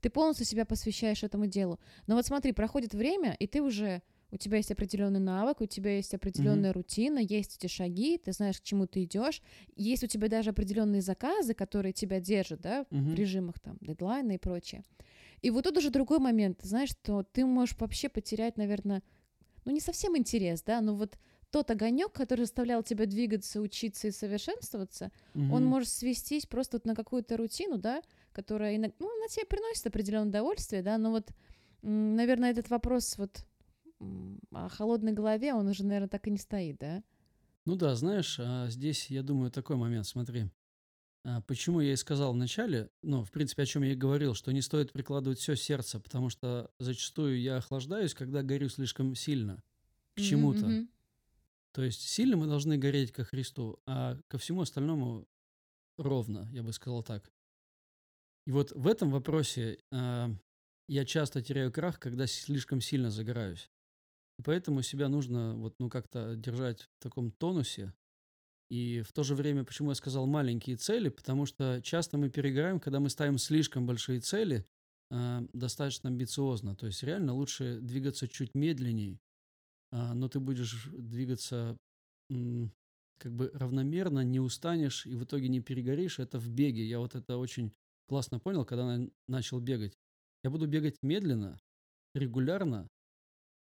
ты 0.00 0.10
полностью 0.10 0.46
себя 0.46 0.64
посвящаешь 0.64 1.22
этому 1.22 1.46
делу. 1.46 1.78
Но 2.06 2.16
вот 2.16 2.26
смотри, 2.26 2.52
проходит 2.52 2.94
время, 2.94 3.36
и 3.38 3.46
ты 3.46 3.62
уже 3.62 4.02
у 4.34 4.36
тебя 4.36 4.56
есть 4.56 4.72
определенный 4.72 5.20
навык, 5.20 5.60
у 5.60 5.66
тебя 5.66 5.94
есть 5.94 6.12
определенная 6.12 6.72
рутина, 6.72 7.20
есть 7.20 7.56
эти 7.56 7.68
шаги, 7.70 8.18
ты 8.18 8.32
знаешь, 8.32 8.60
к 8.60 8.64
чему 8.64 8.88
ты 8.88 9.04
идешь, 9.04 9.40
есть 9.76 10.02
у 10.02 10.08
тебя 10.08 10.28
даже 10.28 10.50
определенные 10.50 11.02
заказы, 11.02 11.54
которые 11.54 11.92
тебя 11.92 12.18
держат, 12.18 12.60
да, 12.60 12.84
в 12.90 12.94
Мгм. 12.94 13.14
режимах 13.14 13.60
там 13.60 13.78
дедлайна 13.80 14.32
и 14.32 14.38
прочее. 14.38 14.82
И 15.40 15.50
вот 15.50 15.64
тут 15.64 15.76
уже 15.76 15.90
другой 15.90 16.18
момент, 16.18 16.58
ты 16.58 16.68
знаешь, 16.68 16.90
что 16.90 17.22
ты 17.22 17.46
можешь 17.46 17.76
вообще 17.78 18.08
потерять, 18.08 18.56
наверное, 18.56 19.02
ну 19.64 19.70
не 19.72 19.80
совсем 19.80 20.16
интерес, 20.16 20.62
да, 20.64 20.80
но 20.80 20.96
вот 20.96 21.16
тот 21.52 21.70
огонек, 21.70 22.10
который 22.12 22.40
заставлял 22.40 22.82
тебя 22.82 23.06
двигаться, 23.06 23.60
учиться 23.60 24.08
и 24.08 24.10
совершенствоваться, 24.10 25.12
он 25.48 25.62
Мгм. 25.62 25.70
может 25.70 25.90
свестись 25.90 26.46
просто 26.46 26.78
вот 26.78 26.86
на 26.86 26.96
какую-то 26.96 27.36
рутину, 27.36 27.78
да, 27.78 28.02
которая 28.32 28.74
иногда, 28.74 28.96
ну, 28.98 29.06
она 29.16 29.28
тебе 29.28 29.46
приносит 29.46 29.86
определенное 29.86 30.30
удовольствие, 30.30 30.82
да, 30.82 30.98
но 30.98 31.12
вот, 31.12 31.30
наверное, 31.82 32.50
этот 32.50 32.68
вопрос 32.68 33.16
вот 33.16 33.44
о 34.50 34.68
холодной 34.68 35.12
голове, 35.12 35.54
он 35.54 35.66
уже, 35.68 35.84
наверное, 35.84 36.08
так 36.08 36.26
и 36.26 36.30
не 36.30 36.38
стоит, 36.38 36.78
да? 36.78 37.02
Ну 37.66 37.76
да, 37.76 37.94
знаешь, 37.94 38.38
а, 38.38 38.68
здесь, 38.68 39.10
я 39.10 39.22
думаю, 39.22 39.50
такой 39.50 39.76
момент, 39.76 40.06
смотри. 40.06 40.50
А, 41.24 41.40
Почему 41.42 41.80
я 41.80 41.92
и 41.92 41.96
сказал 41.96 42.32
в 42.32 42.36
начале, 42.36 42.90
ну, 43.02 43.24
в 43.24 43.30
принципе, 43.30 43.62
о 43.62 43.66
чем 43.66 43.82
я 43.82 43.92
и 43.92 43.96
говорил, 43.96 44.34
что 44.34 44.52
не 44.52 44.60
стоит 44.60 44.92
прикладывать 44.92 45.38
все 45.38 45.56
сердце, 45.56 45.98
потому 45.98 46.28
что 46.28 46.70
зачастую 46.78 47.40
я 47.40 47.56
охлаждаюсь, 47.56 48.14
когда 48.14 48.42
горю 48.42 48.68
слишком 48.68 49.14
сильно 49.14 49.62
к 50.14 50.20
чему-то. 50.20 50.66
мгм. 50.66 50.88
То 51.72 51.82
есть 51.82 52.02
сильно 52.02 52.36
мы 52.36 52.46
должны 52.46 52.78
гореть 52.78 53.10
ко 53.10 53.24
Христу, 53.24 53.80
а 53.86 54.16
ко 54.28 54.38
всему 54.38 54.60
остальному 54.60 55.26
ровно, 55.96 56.48
я 56.52 56.62
бы 56.62 56.72
сказал 56.72 57.02
так. 57.02 57.32
И 58.46 58.52
вот 58.52 58.72
в 58.72 58.86
этом 58.86 59.10
вопросе 59.10 59.78
а, 59.90 60.30
я 60.86 61.04
часто 61.04 61.42
теряю 61.42 61.72
крах, 61.72 61.98
когда 61.98 62.26
слишком 62.26 62.80
сильно 62.80 63.10
загораюсь. 63.10 63.70
И 64.38 64.42
поэтому 64.42 64.82
себя 64.82 65.08
нужно 65.08 65.54
вот, 65.56 65.74
ну, 65.78 65.88
как-то 65.88 66.34
держать 66.36 66.82
в 66.82 67.02
таком 67.02 67.30
тонусе. 67.30 67.94
И 68.70 69.02
в 69.02 69.12
то 69.12 69.22
же 69.24 69.34
время, 69.34 69.64
почему 69.64 69.90
я 69.90 69.94
сказал 69.94 70.26
маленькие 70.26 70.76
цели, 70.76 71.08
потому 71.10 71.46
что 71.46 71.80
часто 71.82 72.18
мы 72.18 72.30
перегораем, 72.30 72.80
когда 72.80 73.00
мы 73.00 73.10
ставим 73.10 73.38
слишком 73.38 73.86
большие 73.86 74.20
цели, 74.20 74.66
а, 75.10 75.44
достаточно 75.52 76.08
амбициозно. 76.10 76.76
То 76.76 76.86
есть 76.86 77.02
реально 77.02 77.34
лучше 77.34 77.80
двигаться 77.80 78.28
чуть 78.28 78.54
медленней, 78.54 79.20
а, 79.92 80.14
но 80.14 80.28
ты 80.28 80.40
будешь 80.40 80.88
двигаться 80.92 81.76
м, 82.30 82.72
как 83.18 83.32
бы 83.34 83.50
равномерно, 83.54 84.20
не 84.24 84.40
устанешь 84.40 85.06
и 85.06 85.14
в 85.16 85.24
итоге 85.24 85.48
не 85.48 85.60
перегоришь. 85.60 86.18
Это 86.18 86.38
в 86.38 86.48
беге. 86.50 86.84
Я 86.86 86.98
вот 87.00 87.14
это 87.14 87.36
очень 87.38 87.72
классно 88.08 88.40
понял, 88.40 88.64
когда 88.64 88.98
на- 88.98 89.10
начал 89.28 89.60
бегать. 89.60 89.98
Я 90.42 90.50
буду 90.50 90.66
бегать 90.66 90.96
медленно, 91.02 91.60
регулярно, 92.14 92.88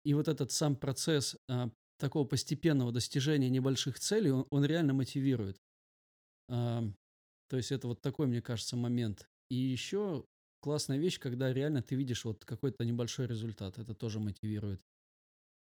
и 0.04 0.14
вот 0.14 0.28
этот 0.28 0.50
сам 0.52 0.76
процесс 0.76 1.36
а, 1.48 1.70
такого 1.98 2.26
постепенного 2.26 2.92
достижения 2.92 3.50
небольших 3.50 3.98
целей, 3.98 4.30
он, 4.30 4.46
он 4.50 4.64
реально 4.64 4.94
мотивирует. 4.94 5.60
А, 6.48 6.82
то 7.48 7.56
есть 7.56 7.72
это 7.72 7.88
вот 7.88 8.00
такой, 8.00 8.26
мне 8.26 8.42
кажется, 8.42 8.76
момент. 8.76 9.28
И 9.50 9.56
еще 9.56 10.24
классная 10.60 10.98
вещь, 10.98 11.18
когда 11.18 11.52
реально 11.52 11.82
ты 11.82 11.96
видишь 11.96 12.24
вот 12.24 12.44
какой-то 12.44 12.84
небольшой 12.84 13.26
результат. 13.26 13.78
Это 13.78 13.94
тоже 13.94 14.20
мотивирует. 14.20 14.80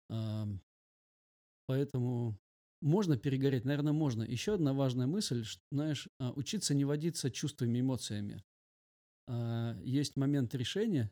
А, 0.09 0.47
поэтому 1.65 2.37
можно 2.81 3.17
перегореть, 3.17 3.65
наверное, 3.65 3.93
можно. 3.93 4.23
Еще 4.23 4.55
одна 4.55 4.73
важная 4.73 5.07
мысль, 5.07 5.43
что, 5.43 5.61
знаешь, 5.71 6.07
а, 6.19 6.31
учиться 6.31 6.73
не 6.73 6.85
водиться 6.85 7.29
чувствами, 7.29 7.79
эмоциями. 7.79 8.43
А, 9.27 9.79
есть 9.83 10.15
момент 10.15 10.53
решения. 10.55 11.11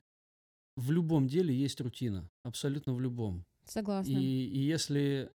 В 0.80 0.92
любом 0.92 1.28
деле 1.28 1.54
есть 1.54 1.82
рутина, 1.82 2.30
абсолютно 2.44 2.94
в 2.94 3.02
любом. 3.02 3.46
Согласна. 3.66 4.10
И, 4.10 4.46
и 4.46 4.60
если 4.60 5.30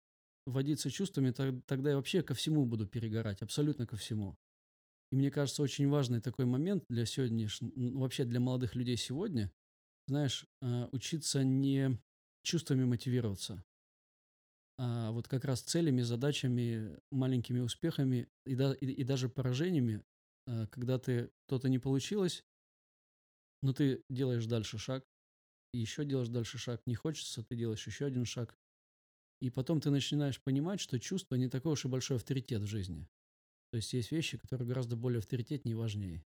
водиться 0.46 0.90
чувствами, 0.90 1.32
то- 1.32 1.60
тогда 1.66 1.90
я 1.90 1.96
вообще 1.96 2.22
ко 2.22 2.32
всему 2.32 2.64
буду 2.64 2.86
перегорать, 2.86 3.42
абсолютно 3.42 3.86
ко 3.86 3.96
всему. 3.96 4.38
И 5.12 5.16
мне 5.16 5.30
кажется, 5.30 5.62
очень 5.62 5.86
важный 5.88 6.22
такой 6.22 6.46
момент 6.46 6.84
для 6.88 7.04
сегодняшнего, 7.04 7.98
вообще 7.98 8.24
для 8.24 8.40
молодых 8.40 8.74
людей 8.74 8.96
сегодня, 8.96 9.52
знаешь, 10.08 10.46
а, 10.62 10.88
учиться 10.92 11.44
не 11.44 12.00
чувствами 12.42 12.84
мотивироваться, 12.84 13.62
а 14.78 15.10
вот 15.10 15.28
как 15.28 15.44
раз 15.44 15.60
целями, 15.60 16.00
задачами, 16.00 16.98
маленькими 17.10 17.60
успехами 17.60 18.28
и, 18.46 18.54
да- 18.54 18.72
и, 18.80 18.86
и 18.86 19.04
даже 19.04 19.28
поражениями, 19.28 20.02
а, 20.46 20.66
когда 20.68 20.98
ты 20.98 21.30
что-то 21.46 21.68
не 21.68 21.78
получилось, 21.78 22.44
но 23.62 23.74
ты 23.74 24.02
делаешь 24.08 24.46
дальше 24.46 24.78
шаг, 24.78 25.04
еще 25.78 26.04
делаешь 26.04 26.28
дальше 26.28 26.58
шаг, 26.58 26.82
не 26.86 26.94
хочется, 26.94 27.42
ты 27.42 27.56
делаешь 27.56 27.86
еще 27.86 28.06
один 28.06 28.24
шаг, 28.24 28.58
и 29.40 29.50
потом 29.50 29.80
ты 29.80 29.90
начинаешь 29.90 30.40
понимать, 30.40 30.80
что 30.80 30.98
чувство 30.98 31.34
не 31.34 31.48
такой 31.48 31.72
уж 31.72 31.84
и 31.84 31.88
большой 31.88 32.16
авторитет 32.16 32.62
в 32.62 32.66
жизни. 32.66 33.08
То 33.70 33.76
есть 33.76 33.92
есть 33.92 34.12
вещи, 34.12 34.38
которые 34.38 34.68
гораздо 34.68 34.96
более 34.96 35.18
авторитетнее 35.18 35.72
и 35.72 35.76
важнее. 35.76 36.24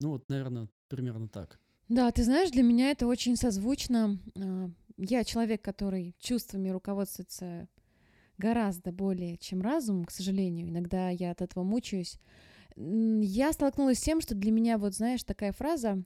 Ну 0.00 0.10
вот, 0.10 0.28
наверное, 0.28 0.68
примерно 0.88 1.28
так. 1.28 1.58
Да, 1.88 2.10
ты 2.12 2.24
знаешь, 2.24 2.50
для 2.50 2.62
меня 2.62 2.90
это 2.90 3.06
очень 3.06 3.36
созвучно. 3.36 4.18
А, 4.36 4.70
Я 4.96 5.24
человек, 5.24 5.62
который 5.62 6.14
чувствами 6.18 6.68
руководствуется 6.68 7.68
гораздо 8.38 8.92
более, 8.92 9.36
чем 9.38 9.60
разум, 9.60 10.04
к 10.04 10.10
сожалению. 10.10 10.68
Иногда 10.68 11.10
я 11.10 11.30
от 11.30 11.42
этого 11.42 11.62
мучаюсь. 11.64 12.18
Я 12.76 13.52
столкнулась 13.52 13.98
с 13.98 14.02
тем, 14.02 14.20
что 14.20 14.34
для 14.34 14.50
меня, 14.52 14.78
вот 14.78 14.94
знаешь, 14.94 15.24
такая 15.24 15.52
фраза, 15.52 16.02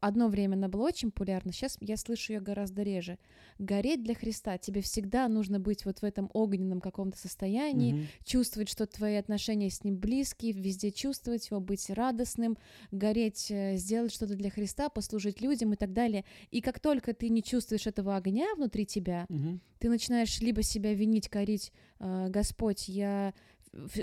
одно 0.00 0.28
время 0.28 0.54
она 0.54 0.68
была 0.68 0.84
очень 0.84 1.10
популярна, 1.10 1.52
сейчас 1.52 1.76
я 1.80 1.96
слышу 1.96 2.32
ее 2.32 2.40
гораздо 2.40 2.82
реже. 2.82 3.18
Гореть 3.58 4.02
для 4.02 4.14
Христа. 4.14 4.58
Тебе 4.58 4.80
всегда 4.80 5.28
нужно 5.28 5.58
быть 5.60 5.84
вот 5.84 6.00
в 6.00 6.04
этом 6.04 6.30
огненном 6.32 6.80
каком-то 6.80 7.18
состоянии, 7.18 7.92
Мгм. 7.94 8.06
чувствовать, 8.24 8.68
что 8.68 8.86
твои 8.86 9.16
отношения 9.16 9.70
с 9.70 9.82
ним 9.84 9.96
близкие, 9.96 10.52
везде 10.52 10.90
чувствовать 10.90 11.50
его, 11.50 11.60
быть 11.60 11.88
радостным, 11.90 12.58
гореть, 12.90 13.50
э, 13.50 13.76
сделать 13.76 14.12
что-то 14.12 14.34
для 14.34 14.50
Христа, 14.50 14.88
послужить 14.88 15.40
людям 15.40 15.72
и 15.72 15.76
так 15.76 15.92
далее. 15.92 16.24
И 16.50 16.60
как 16.60 16.80
только 16.80 17.12
ты 17.14 17.28
не 17.28 17.42
чувствуешь 17.42 17.86
этого 17.86 18.16
огня 18.16 18.46
внутри 18.56 18.86
тебя, 18.86 19.26
Мгм. 19.28 19.60
ты 19.78 19.88
начинаешь 19.88 20.40
либо 20.40 20.62
себя 20.62 20.94
винить, 20.94 21.28
корить, 21.28 21.72
«А, 21.98 22.28
Господь, 22.28 22.88
я 22.88 23.32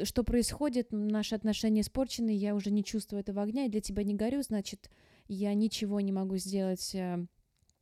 что 0.03 0.23
происходит, 0.23 0.91
наши 0.91 1.35
отношения 1.35 1.81
испорчены, 1.81 2.29
я 2.33 2.55
уже 2.55 2.71
не 2.71 2.83
чувствую 2.85 3.19
этого 3.19 3.41
огня, 3.41 3.63
я 3.63 3.69
для 3.69 3.81
тебя 3.81 4.03
не 4.03 4.13
горю, 4.13 4.41
значит, 4.41 4.89
я 5.27 5.53
ничего 5.53 5.99
не 6.01 6.11
могу 6.11 6.37
сделать 6.37 6.93
э, 6.95 7.25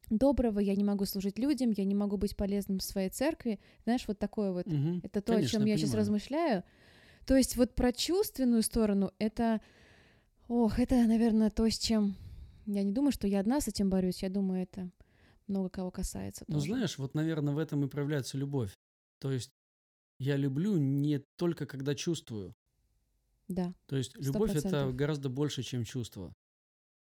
доброго, 0.10 0.60
я 0.60 0.76
не 0.76 0.84
могу 0.84 1.06
служить 1.06 1.40
людям, 1.40 1.72
я 1.72 1.86
не 1.86 1.96
могу 1.96 2.18
быть 2.18 2.36
полезным 2.36 2.80
в 2.80 2.84
своей 2.84 3.10
церкви. 3.10 3.60
Знаешь, 3.84 4.08
вот 4.08 4.20
такое 4.20 4.52
вот. 4.52 4.66
Мгм. 4.68 5.02
Это 5.04 5.22
то, 5.22 5.34
Конечно, 5.34 5.58
о 5.58 5.62
чем 5.62 5.68
я 5.68 5.78
сейчас 5.78 5.90
понимаю. 5.92 6.02
размышляю. 6.02 6.64
То 7.26 7.36
есть 7.36 7.56
вот 7.56 7.74
про 7.74 7.92
чувственную 7.92 8.62
сторону 8.62 9.12
это, 9.18 9.62
ох, 10.48 10.80
это, 10.80 10.96
наверное, 11.06 11.50
то, 11.50 11.68
с 11.68 11.78
чем 11.78 12.16
я 12.66 12.84
не 12.84 12.92
думаю, 12.92 13.12
что 13.12 13.28
я 13.28 13.40
одна 13.40 13.62
с 13.62 13.68
этим 13.68 13.90
борюсь. 13.90 14.24
Я 14.24 14.30
думаю, 14.30 14.64
это 14.64 14.92
много 15.48 15.70
кого 15.70 15.92
касается. 15.92 16.46
Ну, 16.48 16.56
тоже. 16.56 16.68
знаешь, 16.68 16.98
вот, 16.98 17.14
наверное, 17.14 17.54
в 17.54 17.58
этом 17.58 17.84
и 17.84 17.88
проявляется 17.88 18.38
любовь. 18.38 18.74
То 19.20 19.32
есть 19.32 19.52
я 20.20 20.38
люблю 20.38 20.78
не 20.78 21.20
только 21.36 21.66
когда 21.66 21.96
чувствую. 21.96 22.56
Да. 23.48 23.74
То 23.86 23.96
есть 23.96 24.16
любовь 24.18 24.56
это 24.56 24.92
гораздо 24.92 25.30
больше, 25.30 25.62
чем 25.62 25.84
чувство. 25.84 26.34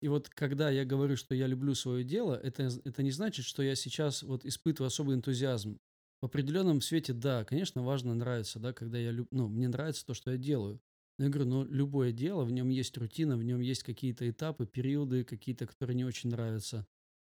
И 0.06 0.08
вот 0.08 0.28
когда 0.28 0.70
я 0.70 0.84
говорю, 0.84 1.16
что 1.16 1.34
я 1.34 1.48
люблю 1.48 1.74
свое 1.74 2.04
дело, 2.04 2.34
это, 2.40 2.70
это 2.84 3.02
не 3.02 3.10
значит, 3.10 3.44
что 3.44 3.60
я 3.60 3.74
сейчас 3.74 4.22
вот 4.22 4.44
испытываю 4.44 4.86
особый 4.86 5.16
энтузиазм. 5.16 5.80
В 6.22 6.26
определенном 6.26 6.80
свете, 6.80 7.12
да, 7.12 7.44
конечно, 7.44 7.82
важно 7.82 8.14
нравится, 8.14 8.60
да, 8.60 8.72
когда 8.72 8.98
я 8.98 9.10
люб... 9.10 9.26
ну, 9.32 9.48
мне 9.48 9.66
нравится 9.66 10.06
то, 10.06 10.14
что 10.14 10.30
я 10.30 10.36
делаю. 10.36 10.80
Но 11.18 11.24
я 11.24 11.30
говорю, 11.32 11.50
ну, 11.50 11.64
любое 11.64 12.12
дело, 12.12 12.44
в 12.44 12.52
нем 12.52 12.68
есть 12.68 12.96
рутина, 12.96 13.36
в 13.36 13.42
нем 13.42 13.58
есть 13.58 13.82
какие-то 13.82 14.30
этапы, 14.30 14.64
периоды, 14.64 15.24
какие-то, 15.24 15.66
которые 15.66 15.96
не 15.96 16.04
очень 16.04 16.30
нравятся. 16.30 16.86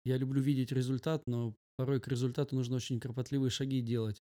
Я 0.05 0.17
люблю 0.17 0.39
видеть 0.39 0.71
результат, 0.71 1.23
но 1.25 1.55
порой 1.75 1.99
к 1.99 2.07
результату 2.07 2.55
нужно 2.55 2.75
очень 2.75 2.99
кропотливые 2.99 3.49
шаги 3.49 3.81
делать. 3.81 4.21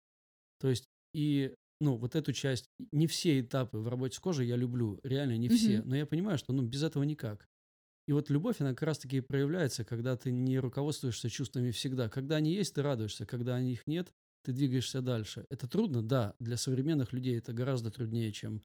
То 0.62 0.70
есть 0.70 0.86
и, 1.14 1.56
ну, 1.82 1.98
вот 1.98 2.16
эту 2.16 2.32
часть, 2.32 2.70
не 2.94 3.08
все 3.08 3.42
этапы 3.42 3.80
в 3.80 3.90
работе 3.90 4.16
с 4.16 4.20
кожей 4.22 4.48
я 4.48 4.56
люблю, 4.56 4.98
реально 5.04 5.36
не 5.36 5.50
все, 5.50 5.80
Мгм. 5.80 5.90
но 5.90 5.96
я 5.98 6.06
понимаю, 6.06 6.38
что, 6.38 6.54
ну, 6.54 6.64
без 6.64 6.84
этого 6.84 7.04
никак. 7.04 7.49
И 8.10 8.12
вот 8.12 8.32
любовь, 8.32 8.60
она 8.60 8.72
как 8.72 8.82
раз-таки 8.82 9.18
и 9.18 9.22
проявляется, 9.22 9.86
когда 9.86 10.18
ты 10.18 10.32
не 10.32 10.58
руководствуешься 10.58 11.30
чувствами 11.30 11.70
всегда. 11.70 12.10
Когда 12.10 12.38
они 12.38 12.52
есть, 12.56 12.74
ты 12.74 12.82
радуешься, 12.82 13.28
когда 13.28 13.54
они 13.54 13.74
их 13.74 13.86
нет, 13.86 14.12
ты 14.44 14.52
двигаешься 14.52 15.04
дальше. 15.04 15.46
Это 15.52 15.68
трудно, 15.68 16.02
да, 16.02 16.34
для 16.40 16.58
современных 16.58 17.14
людей 17.14 17.38
это 17.38 17.54
гораздо 17.54 17.92
труднее, 17.92 18.32
чем 18.32 18.64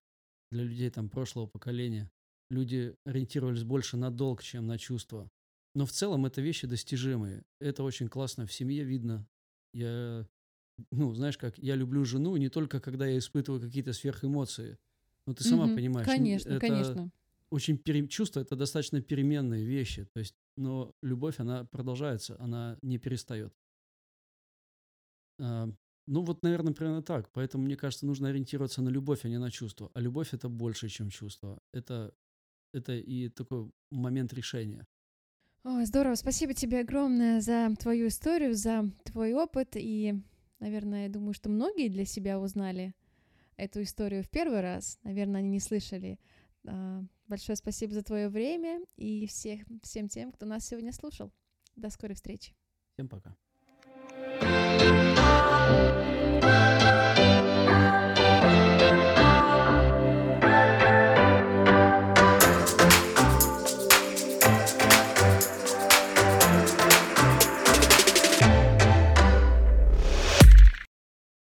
для 0.50 0.64
людей 0.64 0.88
там 0.88 1.10
прошлого 1.10 1.46
поколения. 1.46 2.10
Люди 2.48 2.96
ориентировались 3.04 3.64
больше 3.64 3.98
на 3.98 4.10
долг, 4.10 4.42
чем 4.42 4.66
на 4.66 4.78
чувства. 4.78 5.30
Но 5.74 5.84
в 5.84 5.92
целом 5.92 6.24
это 6.24 6.40
вещи 6.40 6.66
достижимые. 6.66 7.44
Это 7.60 7.82
очень 7.82 8.08
классно 8.08 8.46
в 8.46 8.52
семье 8.52 8.82
видно. 8.82 9.28
Я, 9.74 10.26
ну, 10.90 11.12
знаешь 11.14 11.38
как, 11.38 11.58
я 11.58 11.76
люблю 11.76 12.04
жену 12.06 12.36
не 12.36 12.48
только 12.48 12.80
когда 12.80 13.06
я 13.06 13.18
испытываю 13.18 13.60
какие-то 13.60 13.92
сверхэмоции. 13.92 14.78
Ну, 15.26 15.34
ты 15.34 15.44
сама 15.44 15.66
Мгм. 15.66 15.74
понимаешь. 15.74 16.16
Конечно, 16.16 16.50
это 16.50 16.60
конечно. 16.60 17.10
Очень 17.50 17.78
пере- 17.78 18.08
чувства 18.08 18.40
это 18.40 18.56
достаточно 18.56 19.00
переменные 19.00 19.64
вещи. 19.64 20.06
То 20.12 20.20
есть, 20.20 20.34
но 20.56 20.92
любовь, 21.02 21.40
она 21.40 21.64
продолжается, 21.64 22.36
она 22.40 22.78
не 22.82 22.98
перестает. 22.98 23.54
А, 25.40 25.68
ну, 26.06 26.22
вот, 26.22 26.42
наверное, 26.42 26.74
примерно 26.74 27.02
так. 27.02 27.30
Поэтому, 27.32 27.64
мне 27.64 27.76
кажется, 27.76 28.06
нужно 28.06 28.28
ориентироваться 28.28 28.82
на 28.82 28.88
любовь, 28.88 29.24
а 29.24 29.28
не 29.28 29.38
на 29.38 29.50
чувства. 29.50 29.90
А 29.94 30.00
любовь 30.00 30.34
это 30.34 30.48
больше, 30.48 30.88
чем 30.88 31.10
чувство. 31.10 31.60
Это, 31.72 32.14
это 32.72 32.92
и 32.94 33.28
такой 33.28 33.70
момент 33.90 34.32
решения. 34.32 34.86
Ой, 35.64 35.86
здорово. 35.86 36.14
Спасибо 36.14 36.52
тебе 36.52 36.80
огромное 36.80 37.40
за 37.40 37.74
твою 37.78 38.08
историю, 38.08 38.54
за 38.54 38.90
твой 39.04 39.32
опыт. 39.32 39.76
И, 39.76 40.14
наверное, 40.60 41.04
я 41.04 41.08
думаю, 41.08 41.32
что 41.32 41.48
многие 41.48 41.88
для 41.88 42.04
себя 42.04 42.38
узнали 42.38 42.94
эту 43.56 43.82
историю 43.82 44.22
в 44.22 44.28
первый 44.28 44.60
раз. 44.60 44.98
Наверное, 45.04 45.40
они 45.40 45.48
не 45.48 45.60
слышали. 45.60 46.18
А, 46.66 47.02
Большое 47.26 47.56
спасибо 47.56 47.94
за 47.94 48.02
твое 48.02 48.28
время 48.28 48.80
и 48.96 49.26
всех, 49.26 49.62
всем 49.82 50.08
тем, 50.08 50.30
кто 50.32 50.46
нас 50.46 50.66
сегодня 50.66 50.92
слушал. 50.92 51.32
До 51.74 51.90
скорой 51.90 52.14
встречи. 52.14 52.54
Всем 52.94 53.08
пока. 53.08 53.36
Thank 55.66 56.03